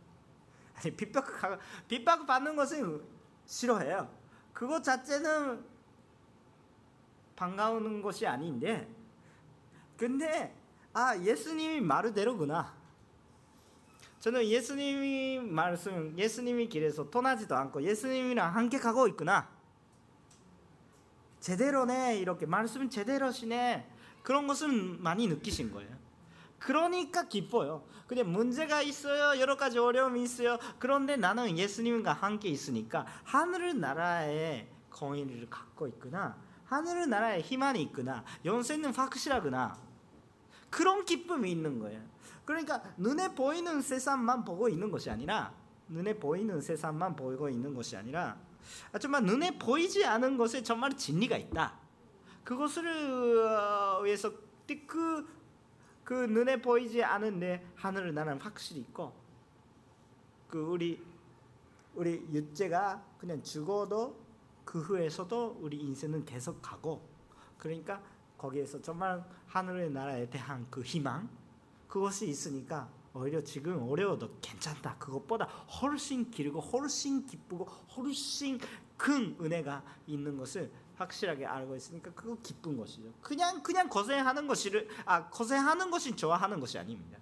[0.82, 3.02] 아니 핍박 핍박 받는 것은
[3.46, 4.10] 싫어해요.
[4.52, 5.64] 그것 자체는
[7.36, 8.88] 반가운 것이 아닌데,
[9.98, 10.56] 근데
[10.94, 12.74] 아 예수님이 말대로구나.
[14.20, 19.50] 저는 예수님이 말씀, 예수님이 길에서 떠나지도 않고 예수님이랑 함께 가고 있구나.
[21.40, 23.90] 제대로네 이렇게 말씀 제대로시네
[24.22, 25.90] 그런 것은 많이 느끼신 거예요.
[26.62, 27.84] 그러니까 기뻐요.
[28.06, 29.40] 근데 문제가 있어요.
[29.40, 30.60] 여러 가지 어려움이 있어요.
[30.78, 36.38] 그런데 나는 예수님과 함께 있으니까 하늘 나라의 공의를 갖고 있구나.
[36.66, 38.24] 하늘 나라의 희망이 있구나.
[38.46, 39.76] 연세는 확실하구나.
[40.70, 42.00] 그런 기쁨이 있는 거예요.
[42.46, 45.54] 그러니까 눈에 보이는 세상만 보고 있는 것이 아니라
[45.88, 48.38] 눈에 보이는 세상만 보고 있는 것이 아니라
[49.00, 51.74] 정말 눈에 보이지 않은 것에 정말 진리가 있다.
[52.44, 54.32] 그것을 어, 위해서
[54.88, 55.28] 그,
[56.12, 59.14] 그 눈에 보이지 않은데 하늘을 나는 확실히 있고
[60.50, 61.02] 그 우리
[61.96, 64.20] 우리 육체가 그냥 죽어도
[64.66, 67.02] 그 후에서도 우리 인생은 계속 가고
[67.58, 68.04] 그러니까
[68.38, 71.30] 거기에서 정말 하늘의 나라에 대한 그 희망
[71.88, 74.98] 그것이 있으니까 오히려 지금 어려워도 괜찮다.
[74.98, 78.60] 그것보다 훨씬 길고 훨씬 기쁘고 훨씬
[78.98, 80.70] 큰 은혜가 있는 것을
[81.02, 83.12] 확실하게 알고 있으니까 그거 기쁜 것이죠.
[83.22, 87.18] 그냥 그냥 고생하는 것이를 아 고생하는 것이 좋아하는 것이 아닙니다.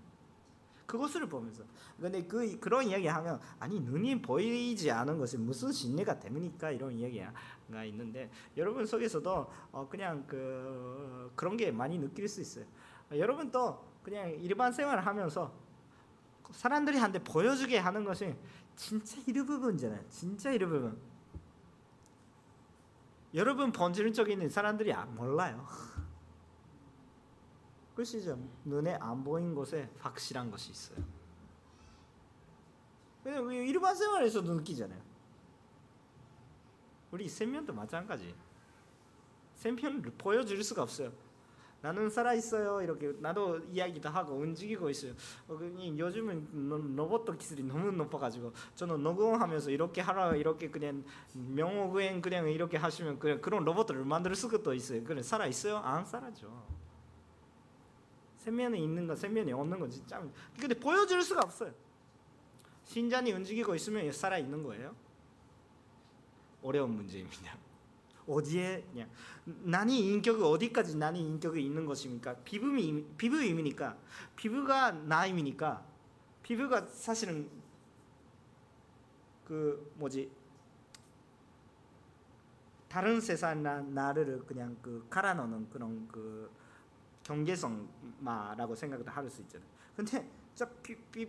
[0.85, 1.63] 그것을 보면서
[2.01, 8.29] 근데 그 그런 이야기하면 아니 눈이 보이지 않은 것이 무슨 신뢰가 됩니까 이런 이야기가 있는데
[8.57, 12.65] 여러분 속에서도 어 그냥 그 그런 게 많이 느낄 수 있어요.
[13.11, 15.51] 여러분 또 그냥 일반 생활을 하면서
[16.51, 18.35] 사람들이 한테 보여주게 하는 것이
[18.75, 20.01] 진짜 일부분잖아요.
[20.09, 20.97] 진짜 일부분.
[23.33, 25.67] 여러분 본질적인 사람들이 몰라요.
[27.95, 28.39] 그시죠.
[28.65, 31.03] 눈에 안 보인 곳에 확실한 것이 있어요.
[33.51, 35.01] 일반 생활에서도 느끼잖아요.
[37.11, 38.33] 우리 세면도 마찬가지.
[39.55, 41.11] 세면을 보여줄 수가 없어요.
[41.81, 42.81] 나는 살아 있어요.
[42.81, 45.13] 이렇게 나도 이야기도 하고 움직이고 있어요.
[45.47, 45.57] 어,
[45.97, 53.19] 요즘은 로봇 기술이 너무 높아가지고 저는 녹음하면서 이렇게 하라 이렇게 그냥 명호구행 그냥 이렇게 하시면
[53.19, 55.03] 그냥 그런 로봇을 만들 수도 있어요.
[55.03, 55.77] 그래 살아 있어요?
[55.77, 56.67] 안 살아죠.
[58.37, 60.21] 세면에 있는 거, 세면에 없는 건 진짜.
[60.59, 61.73] 근데 보여줄 수가 없어요.
[62.85, 64.95] 신장이 움직이고 있으면 살아 있는 거예요.
[66.61, 67.68] 어려운 문제입니다.
[68.29, 68.85] 어디에
[69.45, 72.35] 난이 인격이 어디까지 난이 인격이 있는 것입니까?
[72.43, 73.97] 피부미 피부임이니까
[74.35, 75.83] 피부가 나임이니까
[76.43, 77.49] 피부가 사실은
[79.45, 80.31] 그 뭐지
[82.87, 86.51] 다른 세상이나 나를 그냥 그 갈아 넣는 그런 그
[87.23, 89.69] 경계성마라고 생각을 할수 있잖아요.
[89.95, 90.29] 근데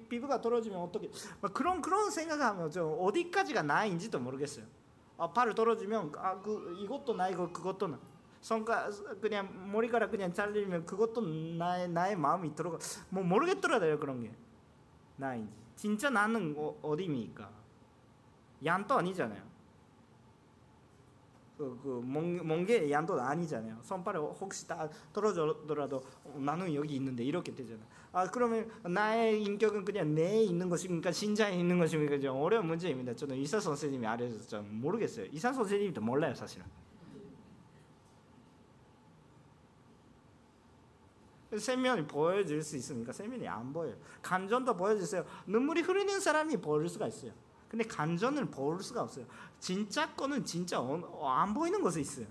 [0.08, 1.10] 피부가 떨어지면 어떻게
[1.52, 4.66] 그런 그런 생각하면 저 어디까지가 나인지도 모르겠어요.
[5.20, 7.98] 아, 발을 떨어지면 아 그 이것도 나이고 그것도 나.
[8.40, 8.88] 손가
[9.20, 12.78] 그냥 머리카락 그냥 잘리면 그것도 나의 나의 마음이 들어가
[13.10, 14.32] 뭐 모르겠더라고요 그런 게
[15.16, 17.50] 나인지 진짜 나는 어, 어디입니까?
[18.64, 19.49] 양도 아니잖아요.
[21.60, 22.00] 그 그
[22.42, 23.78] 멍게 양도 아니잖아요.
[23.82, 26.02] 손발에 혹시 다 떨어져더라도
[26.36, 27.80] 나는 여기 있는데 이렇게 되잖아.
[28.12, 31.12] 아 그러면 나의 인격은 그냥 내에 있는 것입니까?
[31.12, 32.18] 신자에 있는 것입니까?
[32.18, 33.14] 좀 어려운 문제입니다.
[33.14, 35.26] 저는 의사 선생님이 알려줘서 좀 모르겠어요.
[35.32, 36.64] 의사 선생님도 몰라요 사실은.
[41.54, 43.96] 세면이 보여줄 수 있으니까 세면이 안 보여요.
[44.22, 45.26] 감전도 보여주세요.
[45.46, 47.32] 눈물이 흐르는 사람이 보여줄 수가 있어요.
[47.70, 49.24] 근데 감전을 볼 수가 없어요.
[49.60, 52.26] 진짜 거는 진짜 어, 안 보이는 것이 있어요.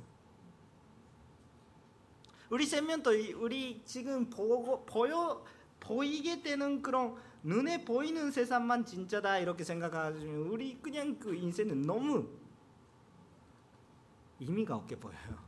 [2.50, 5.46] 우리 세면도 우리 지금 보고 보여
[5.80, 12.28] 보이게 되는 그런 눈에 보이는 세상만 진짜다 이렇게 생각하시면 우리 그냥 그 인생은 너무
[14.42, 15.40] 의미가 없게 보여요.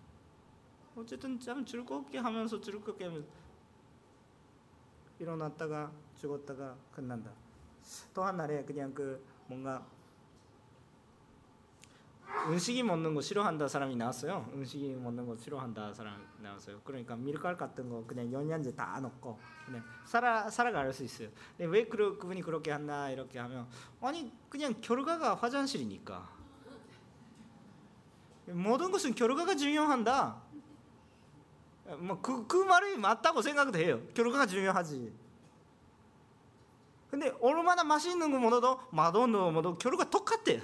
[0.95, 3.27] 어쨌든 참 즐겁게 하면서 즐겁게 하면서
[5.19, 7.31] 일어났다가 죽었다가 끝난다.
[8.13, 9.21] 또한 날에 그냥 그
[9.51, 9.85] 뭔가
[12.47, 14.49] 음식이 먹는 거 싫어한다 사람이 나왔어요.
[14.53, 16.79] 음식이 먹는 거 싫어한다 사람 나왔어요.
[16.85, 21.29] 그러니까 밀가루 같은 거 그냥 영양제 다 넣고 그냥 살아 살아갈 수 있어요.
[21.57, 23.67] 근데 왜 그, 그분이 그렇게 한다 이렇게 하면
[23.99, 26.29] 아니 그냥 결과가 화장실이니까
[28.47, 30.41] 모든 것은 결과가 중요한다.
[31.97, 34.07] 뭐그그 그 말이 맞다고 생각돼요.
[34.13, 35.13] 결과가 중요하지.
[37.11, 40.61] 근데 얼마나 맛있는 거 먹어도 맛없는 거 먹어도 결과 똑같대요.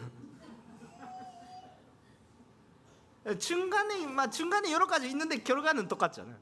[3.38, 6.38] 중간에 막 중간에 여러 가지 있는데 결과는 똑같잖아요.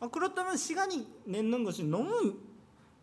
[0.00, 2.38] 아, 그렇다면 시간이 내는 것이 너무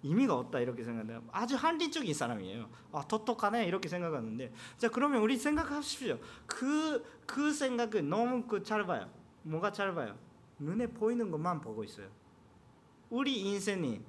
[0.04, 1.24] 의미가 없다 이렇게 생각해요.
[1.32, 2.70] 아주 한리적인 사람이에요.
[2.92, 6.20] 아 똑똑하네 이렇게 생각하는데 자 그러면 우리 생각하십시오.
[6.46, 9.10] 그그 그 생각은 너무 그 짧아요.
[9.42, 10.16] 뭐가 짧아요?
[10.60, 12.08] 눈에 보이는 것만 보고 있어요.
[13.10, 14.02] 우리 인생이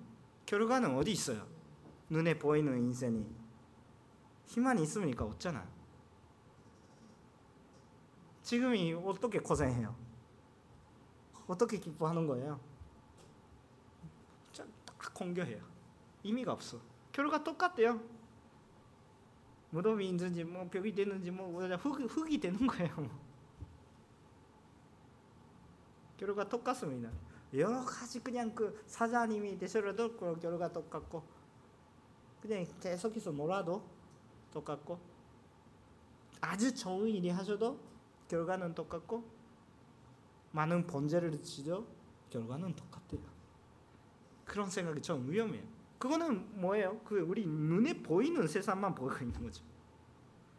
[0.48, 1.46] 결과는 어디 있어요?
[2.08, 3.26] 눈에 보이는 인생이
[4.46, 5.68] 희망이 있으니까 없잖아.
[8.42, 9.94] 지금이 어떻게 고생해요?
[11.46, 12.58] 어떻게 기뻐하는 거예요?
[14.54, 15.62] 딱 공교해요.
[16.24, 16.80] 의미가 없어.
[17.12, 18.00] 결과 똑같대요.
[19.68, 23.10] 무덤이 있는지 뭐 벽이 되는지 뭐 흙, 흙이 되는 거예요.
[26.16, 27.10] 결과 똑같습니다.
[27.54, 31.22] 여러 가지 그냥 그 사장님이 그 결과 똑같고
[32.40, 33.82] 그냥 계속해서 놀아도
[34.52, 34.98] 똑같고
[36.40, 37.78] 아주 좋은 일이 하셔도
[38.28, 39.24] 결과는 똑같고
[40.52, 41.86] 많은 번제를 지죠
[42.30, 43.22] 결과는 똑같대요.
[44.44, 45.62] 그런 생각이 좀 위험해요.
[45.98, 47.00] 그거는 뭐예요?
[47.04, 49.64] 그 우리 눈에 보이는 세상만 보고 있는 거죠.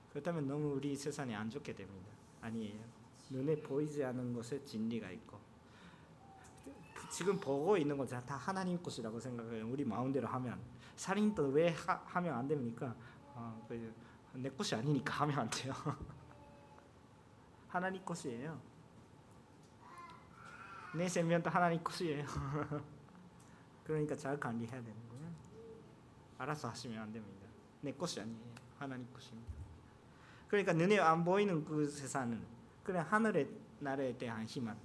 [0.09, 2.09] 그렇다면 너무 우리 세상이 안 좋게 됩니다.
[2.41, 2.83] 아니에요.
[3.29, 5.38] 눈에 보이지 않는 것에 진리가 있고
[7.09, 9.67] 지금 보고 있는 것다 하나님 것이라고 생각해요.
[9.67, 10.59] 우리 마음대로 하면
[10.95, 12.95] 살인도 왜 하, 면안 됩니까?
[13.33, 13.67] 어,
[14.33, 15.73] 내 것이 아니니까 하면 안 돼요.
[17.67, 18.59] 하나님 것이에요.
[20.95, 22.25] 내 생명도 하나님 것이에요.
[23.83, 25.31] 그러니까 잘 관리해야 되는 거예요.
[26.37, 27.47] 알아서 하시면 안 됩니다.
[27.81, 28.49] 내 것이 아니에요.
[28.77, 29.51] 하나님 것입니다.
[30.47, 32.43] 그러니까 눈에 안 보이는 그 세상은
[32.83, 33.49] 그냥 하늘의
[33.79, 34.77] 나라에 대한 희망.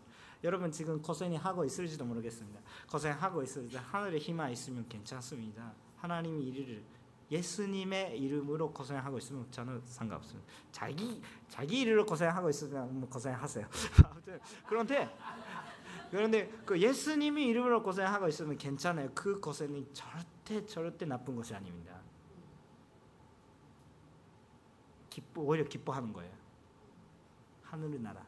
[0.45, 2.61] 여러분 지금 고생이 하고 있을지도 모르겠습니다.
[2.91, 5.73] 고생하고 있을 때 하늘의 희망 있으면 괜찮습니다.
[5.97, 6.85] 하나님이 이를
[7.31, 10.47] 예수님의 이름으로 고생하고 있으면 저는 상관없습니다.
[10.71, 13.67] 자기 자기 이름으로 고생하고 있으면 뭐 고생하세요.
[14.05, 14.39] 아무튼
[14.69, 15.17] 그런데
[16.11, 19.11] 그런데 그 예수님이 이름으로 고생하고 있으면 괜찮아요.
[19.15, 21.99] 그 고생이 절대 절대 나쁜 것이 아닙니다.
[25.09, 26.33] 기뻐 오히려 기뻐하는 거예요.
[27.63, 28.27] 하늘의 나라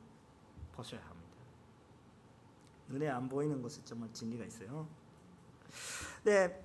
[0.72, 1.15] 보셔야 합니다.
[2.88, 4.86] 눈에 안 보이는 것에 정말 진리가 있어요.
[6.24, 6.62] 네,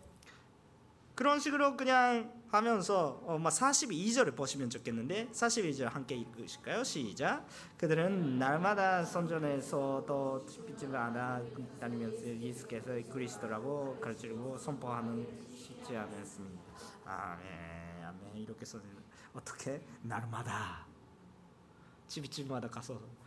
[1.15, 6.84] 그런 식으로 그냥 하면서 어, 42절을 보시면 좋겠는데 42절 함께 읽으실까요?
[6.84, 7.45] 시작.
[7.78, 16.61] 그들은 날마다 선전에서도 빛을 알아다니면서 예수께서 그리스도라고 가르치고 선포하는 쉽지 않았습니다.
[17.05, 18.38] 아멘, 아멘.
[18.38, 18.80] 이렇게 써
[19.34, 20.86] 어떻게 날마다
[22.07, 23.20] 집집마다 가서 뭐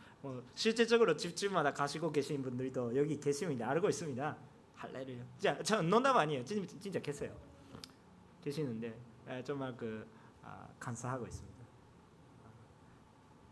[0.54, 4.36] 실제적으로 집집마다 가시고 계신 분들도 여기 계시면 알고 있습니다.
[4.76, 5.24] 할렐루야.
[5.38, 6.44] 자, 저 농담 아니에요.
[6.44, 7.34] 진짜, 진짜 계세요.
[8.42, 8.94] 계시는데
[9.44, 10.06] 정말 그
[10.42, 11.64] 아, 감사하고 있습니다.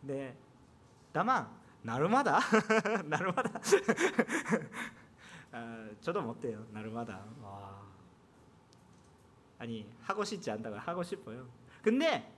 [0.03, 0.37] 네,
[1.13, 1.49] 다만
[1.83, 2.39] 날마다
[3.05, 3.61] 날마다
[5.53, 6.67] 아, 저도 못돼요
[7.41, 7.83] 와.
[9.59, 11.49] 아니 하고 싶지 않다가 하고 싶어요.
[11.83, 12.32] 근데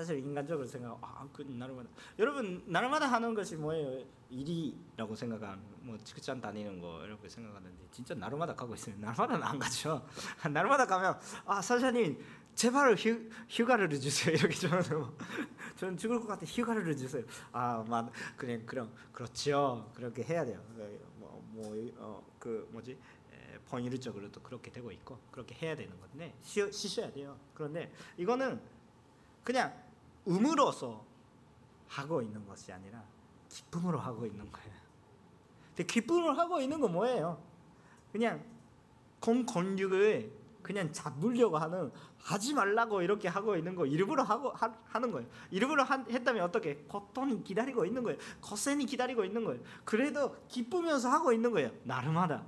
[0.00, 4.02] 사실 인간적으로 생각 아그 날마다 여러분 날마다 하는 것이 뭐예요?
[4.30, 10.06] 일이라고 생각한 뭐 직장 다니는 거 이렇게 생각하는데 진짜 날마다 가고 있으면 날마다는 안 가죠.
[10.50, 12.18] 날마다 가면 아 사장님
[12.54, 15.18] 제발 휴, 휴가를 주세요 이렇게 저는 뭐,
[15.76, 17.22] 저는 죽을 것 같아 휴가를 주세요.
[17.52, 20.62] 아막 그냥 그럼 그렇죠 그렇게 해야 돼요.
[21.18, 22.96] 뭐뭐그 어, 그 뭐지
[23.66, 27.38] 본일적으로도 그렇게 되고 있고 그렇게 해야 되는 건데 쉬, 쉬셔야 돼요.
[27.52, 28.58] 그런데 이거는
[29.44, 29.89] 그냥
[30.30, 31.04] 음으로서
[31.88, 33.02] 하고 있는 것이 아니라
[33.48, 34.70] 기쁨으로 하고 있는 거예요.
[35.68, 37.42] 근데 기쁨을 하고 있는 건 뭐예요?
[38.12, 38.42] 그냥
[39.20, 45.28] 공권력을 그냥 잡으려고 하는 하지 말라고 이렇게 하고 있는 거 일부러 하고 하, 는 거예요.
[45.50, 48.18] 일부러 한, 했다면 어떻게 고통이 기다리고 있는 거예요.
[48.40, 49.62] 고생이 기다리고 있는 거예요.
[49.84, 51.70] 그래도 기쁘면서 하고 있는 거예요.
[51.84, 52.44] 나름마다.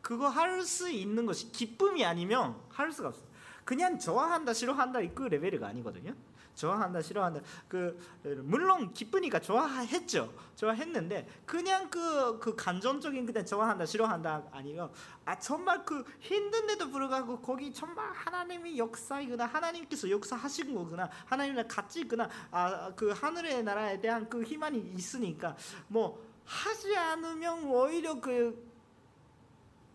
[0.00, 3.29] 그거 할 수 있는 것이 기쁨이 아니면 할 수가 없어요.
[3.70, 6.12] 그냥 좋아한다 싫어한다 그 레벨이 아니거든요.
[6.56, 7.40] 좋아한다 싫어한다.
[7.68, 7.96] 그
[8.42, 10.34] 물론 기쁘니까 좋아했죠.
[10.56, 14.90] 좋아했는데 그냥 그, 그 감정적인 그냥 좋아한다 싫어한다 아니고
[15.24, 22.28] 아 정말 그 힘든데도 불구하고 거기 정말 하나님의 역사이구나 하나님께서 역사하신 거구나 하나님이랑 같이 있구나.
[22.50, 25.56] 아 그 하늘의 나라에 대한 그 희망이 있으니까
[25.86, 28.68] 뭐 하지 않으면 오히려 그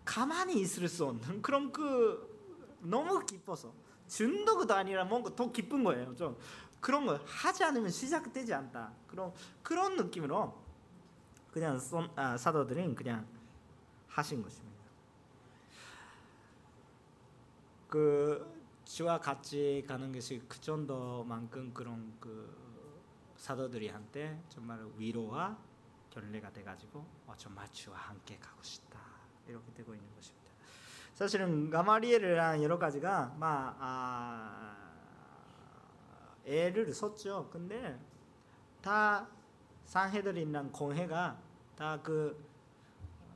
[0.06, 2.25] 가만히 있을 수 없는 그런 그
[2.86, 3.74] 너무 기뻐서
[4.08, 6.16] 준도그도 아니라 뭔가 더 기쁜 거예요.
[6.16, 6.38] 좀
[6.80, 8.94] 그런 거 하지 않으면 시작되지 않다.
[9.08, 9.34] 그런
[9.64, 10.64] 그런 느낌으로
[11.52, 13.26] 그냥 쏜, 아, 사도들은 그냥
[14.08, 14.76] 하신 것입니다.
[17.88, 22.56] 그 주와 같이 가는 것이 그 정도만큼 그런 그
[23.38, 25.58] 사도들이 한테 정말 위로와
[26.10, 29.00] 결례가 돼가지고 어, 정말 주와 함께 가고 싶다
[29.48, 30.45] 이렇게 되고 있는 것입니다.
[31.16, 34.76] 사실은 가마리엘이랑 여러 가지가 막 아,
[36.46, 37.50] 애를 썼죠.
[37.52, 37.98] 근데
[38.82, 39.26] 다
[39.86, 41.40] 상해들이랑 공회가
[41.78, 42.38] 다 그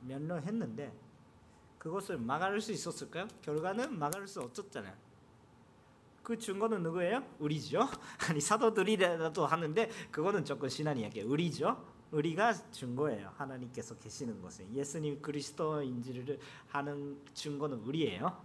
[0.02, 0.92] 면론했는데
[1.78, 3.26] 그것을 막을 수 있었을까요?
[3.40, 4.94] 결과는 막을 수 없었잖아요.
[6.22, 7.24] 그 증거는 누구예요?
[7.38, 7.88] 우리죠.
[8.28, 11.26] 아니 사도들이라도 하는데 그거는 조금 신한 이야기예요.
[11.28, 11.82] 우리죠.
[12.12, 13.32] 우리가 증거예요.
[13.36, 16.38] 하나님께서 계시는 것은 예수님 그리스도인지를
[16.68, 18.42] 하는 증거는 우리예요.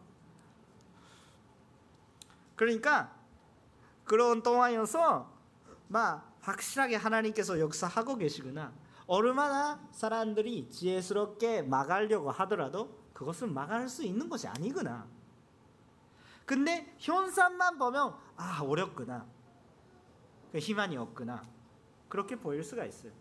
[2.56, 3.16] 그러니까
[4.04, 5.34] 그런 동안이어서
[5.88, 8.74] 막 확실하게 하나님께서 역사하고 계시구나.
[9.08, 15.08] 얼마나 사람들이 지혜스럽게 막으려고 하더라도 그것은 막을 수 있는 것이 아니구나.
[16.46, 19.26] 근데 현상만 보면 아 어렵구나.
[20.52, 21.44] 그 희망이 없구나.
[22.08, 23.12] 그렇게 보일 수가 있어요.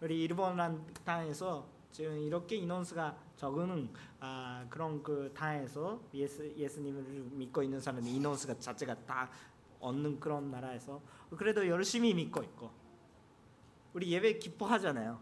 [0.00, 3.90] 우리 일본란 땅에서 지금 이렇게 인원수가 적은
[4.20, 9.28] 아, 그런 그 땅에서 예수 예수님을 믿고 있는 사람의 인원수가 자체가 다
[9.80, 11.00] 얻는 그런 나라에서
[11.36, 12.70] 그래도 열심히 믿고 있고
[13.92, 15.18] 우리 예배 기뻐하잖아요.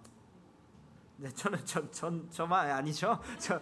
[1.18, 3.18] 네, 저는 저, 전 저만 아니죠.
[3.40, 3.58] 저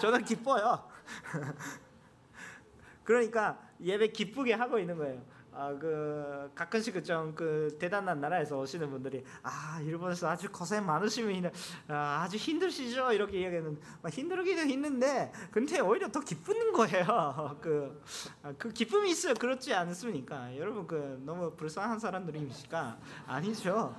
[0.00, 0.88] 저는 기뻐요.
[3.04, 5.22] 그러니까 예배 기쁘게 하고 있는 거예요.
[5.54, 11.50] 아 그 가끔씩 좀그 그 대단한 나라에서 오시는 분들이 아 일본에서 아주 고생 많으시면
[11.88, 13.12] 아, 아주 힘드시죠?
[13.12, 13.78] 이렇게 이야기하는
[14.10, 17.58] 힘들기는 있는데 근데 오히려 더 기쁜 거예요.
[17.60, 18.02] 그,
[18.42, 19.34] 아, 그 기쁨이 있어요.
[19.34, 20.56] 그렇지 않습니까?
[20.56, 23.94] 여러분 그 너무 불쌍한 사람들이니까 아니죠.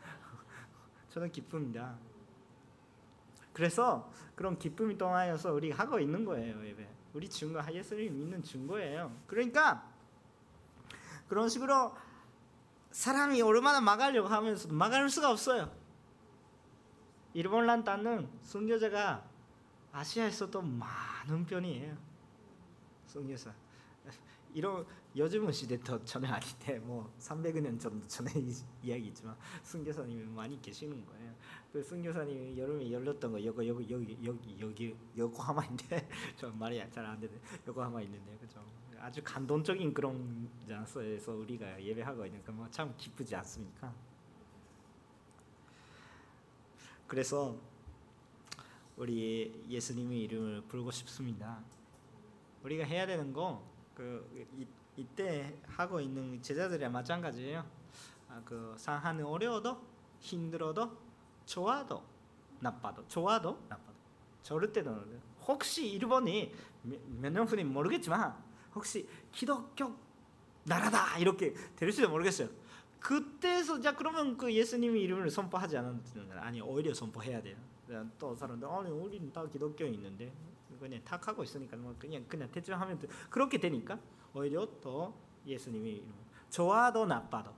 [1.10, 1.96] 저는 기쁩니다.
[3.52, 6.86] 그래서 그런 기쁨이 동하여서 우리 하고 있는 거예요 예배.
[7.14, 9.10] 우리 증거 예수님 믿는 증거예요.
[9.26, 9.95] 그러니까
[11.28, 11.94] 그런 식으로
[12.90, 15.70] 사람이 얼마나 막으려고 하면서 막을 수가 없어요.
[17.34, 19.22] 일본란 땅은 순교자가
[19.92, 21.96] 아시아에서도 많은 편이에요.
[23.06, 23.54] 순교자.
[24.54, 28.30] 이런 요즘은 시대도 전혀 아닌데 뭐 300년 정도 전에
[28.82, 31.34] 이야기지만 순교사님이 많이 계시는 거예요.
[31.72, 37.20] 그 순교사님이 여름에 열렸던 거 여기 여기 여기 여기 여기 요코하마인데 저 말이 잘 안
[37.20, 37.34] 되네.
[37.66, 38.64] 요코하마 있는데 그죠.
[39.06, 43.94] 아주 감동적인 그런 장소에서 우리가 예배하고 있는 그참 기쁘지 않습니까?
[47.06, 47.56] 그래서
[48.96, 51.62] 우리 예수님의 이름을 부르고 싶습니다.
[52.64, 57.64] 우리가 해야 되는 거그 이때 하고 있는 제자들이 마찬가지예요.
[58.28, 59.80] 아, 그 상하는 어려워도
[60.18, 60.98] 힘들어도
[61.44, 62.02] 좋아도
[62.58, 63.94] 나빠도 좋아도 나빠도
[64.42, 66.52] 저럴 때는 혹시 일본이
[66.82, 68.45] 몇 년 후는 모르겠지만
[68.76, 69.96] 혹시 기독교
[70.64, 72.48] 나라다 이렇게 될지도 모르겠어요.
[73.00, 76.02] 그때서 자 그러면 그 예수님의 이름을 선포하지 않는
[76.32, 77.56] 아니 오히려 선포해야 돼요.
[78.18, 80.32] 또 사람들 아니 우리는 다 기독교에 있는데
[80.78, 83.08] 그냥 탁하고 있으니까 뭐 그냥 그냥 대충 하면 돼.
[83.30, 83.98] 그렇게 되니까
[84.34, 85.14] 오히려 더
[85.46, 86.12] 예수님의 이름
[86.50, 87.54] 좋아도 나빠도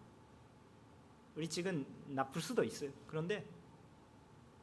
[1.35, 2.91] 우리 지금 나쁠 수도 있어요.
[3.07, 3.47] 그런데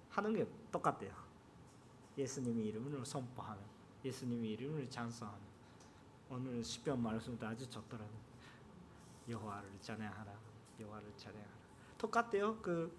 [0.09, 1.13] 하는 게 똑같대요.
[2.17, 3.63] 예수님의 이름을 선포하면
[4.05, 5.54] 예수님의 이름을 찬송하면
[6.29, 8.11] 오늘 시편 말씀도 아주 좋더라고.
[9.29, 10.33] 여호와를 찬양하라.
[10.79, 11.51] 여호와를 찬양하라.
[11.97, 12.61] 똑같대요.
[12.61, 12.95] 그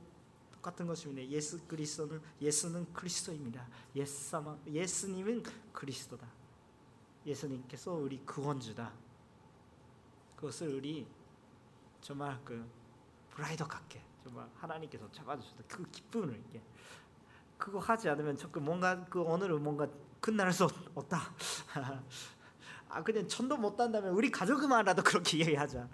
[0.53, 1.27] 똑같은 것입니다.
[1.29, 3.67] 예수 그리스도는 예수는 그리스도입니다.
[3.95, 6.27] 예수様예수님은 그리스도다.
[7.25, 8.93] 예수님께서 우리 구원주다.
[10.37, 11.07] 그것을 우리
[12.01, 12.65] 정말 그
[13.31, 15.65] 브라이더 같게 정말 하나님께서 잡아주셨다.
[15.69, 16.63] 그 기쁨을 이게
[17.59, 19.89] 그거 하지 않으면 조금 뭔가 그 오늘은 뭔가
[20.21, 20.65] 끝날 수
[20.95, 21.21] 없다.
[22.89, 25.89] 아 그냥 천도 못 단다면 우리 가족만라도 그렇게 얘기하자.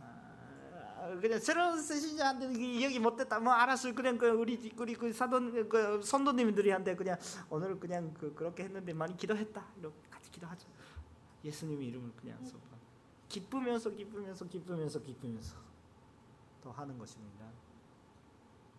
[0.00, 3.38] 아, 그냥 새로운 세신자한테 이야기 못했다.
[3.38, 3.94] 뭐 알았어.
[3.94, 7.18] 그냥 그 우리 우리 그 사돈 그 선도님들이한테 그냥
[7.50, 9.64] 오늘 그냥 그 그렇게 했는데 많이 기도했다.
[9.78, 10.66] 이렇게 같이 기도하자.
[11.44, 12.62] 예수님의 이름을 그냥 써봐.
[13.28, 15.56] 기쁘면서 기쁘면서 기쁘면서 기쁘면서
[16.62, 17.44] 또 하는 것입니다.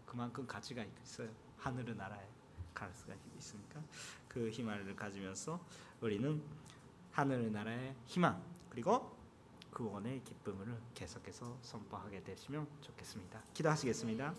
[0.06, 1.30] 그만큼 가치가 있어요.
[1.58, 2.26] 하늘의 나라에
[2.74, 3.82] 갈 수가 있으니까
[4.28, 5.60] 그 희망을 가지면서
[6.02, 6.42] 우리는
[7.16, 9.16] 하늘의 나라의 희망 그리고
[9.72, 13.42] 구원의 기쁨을 계속해서 선포하게 되시면 좋겠습니다.
[13.54, 14.34] 기도하시겠습니다.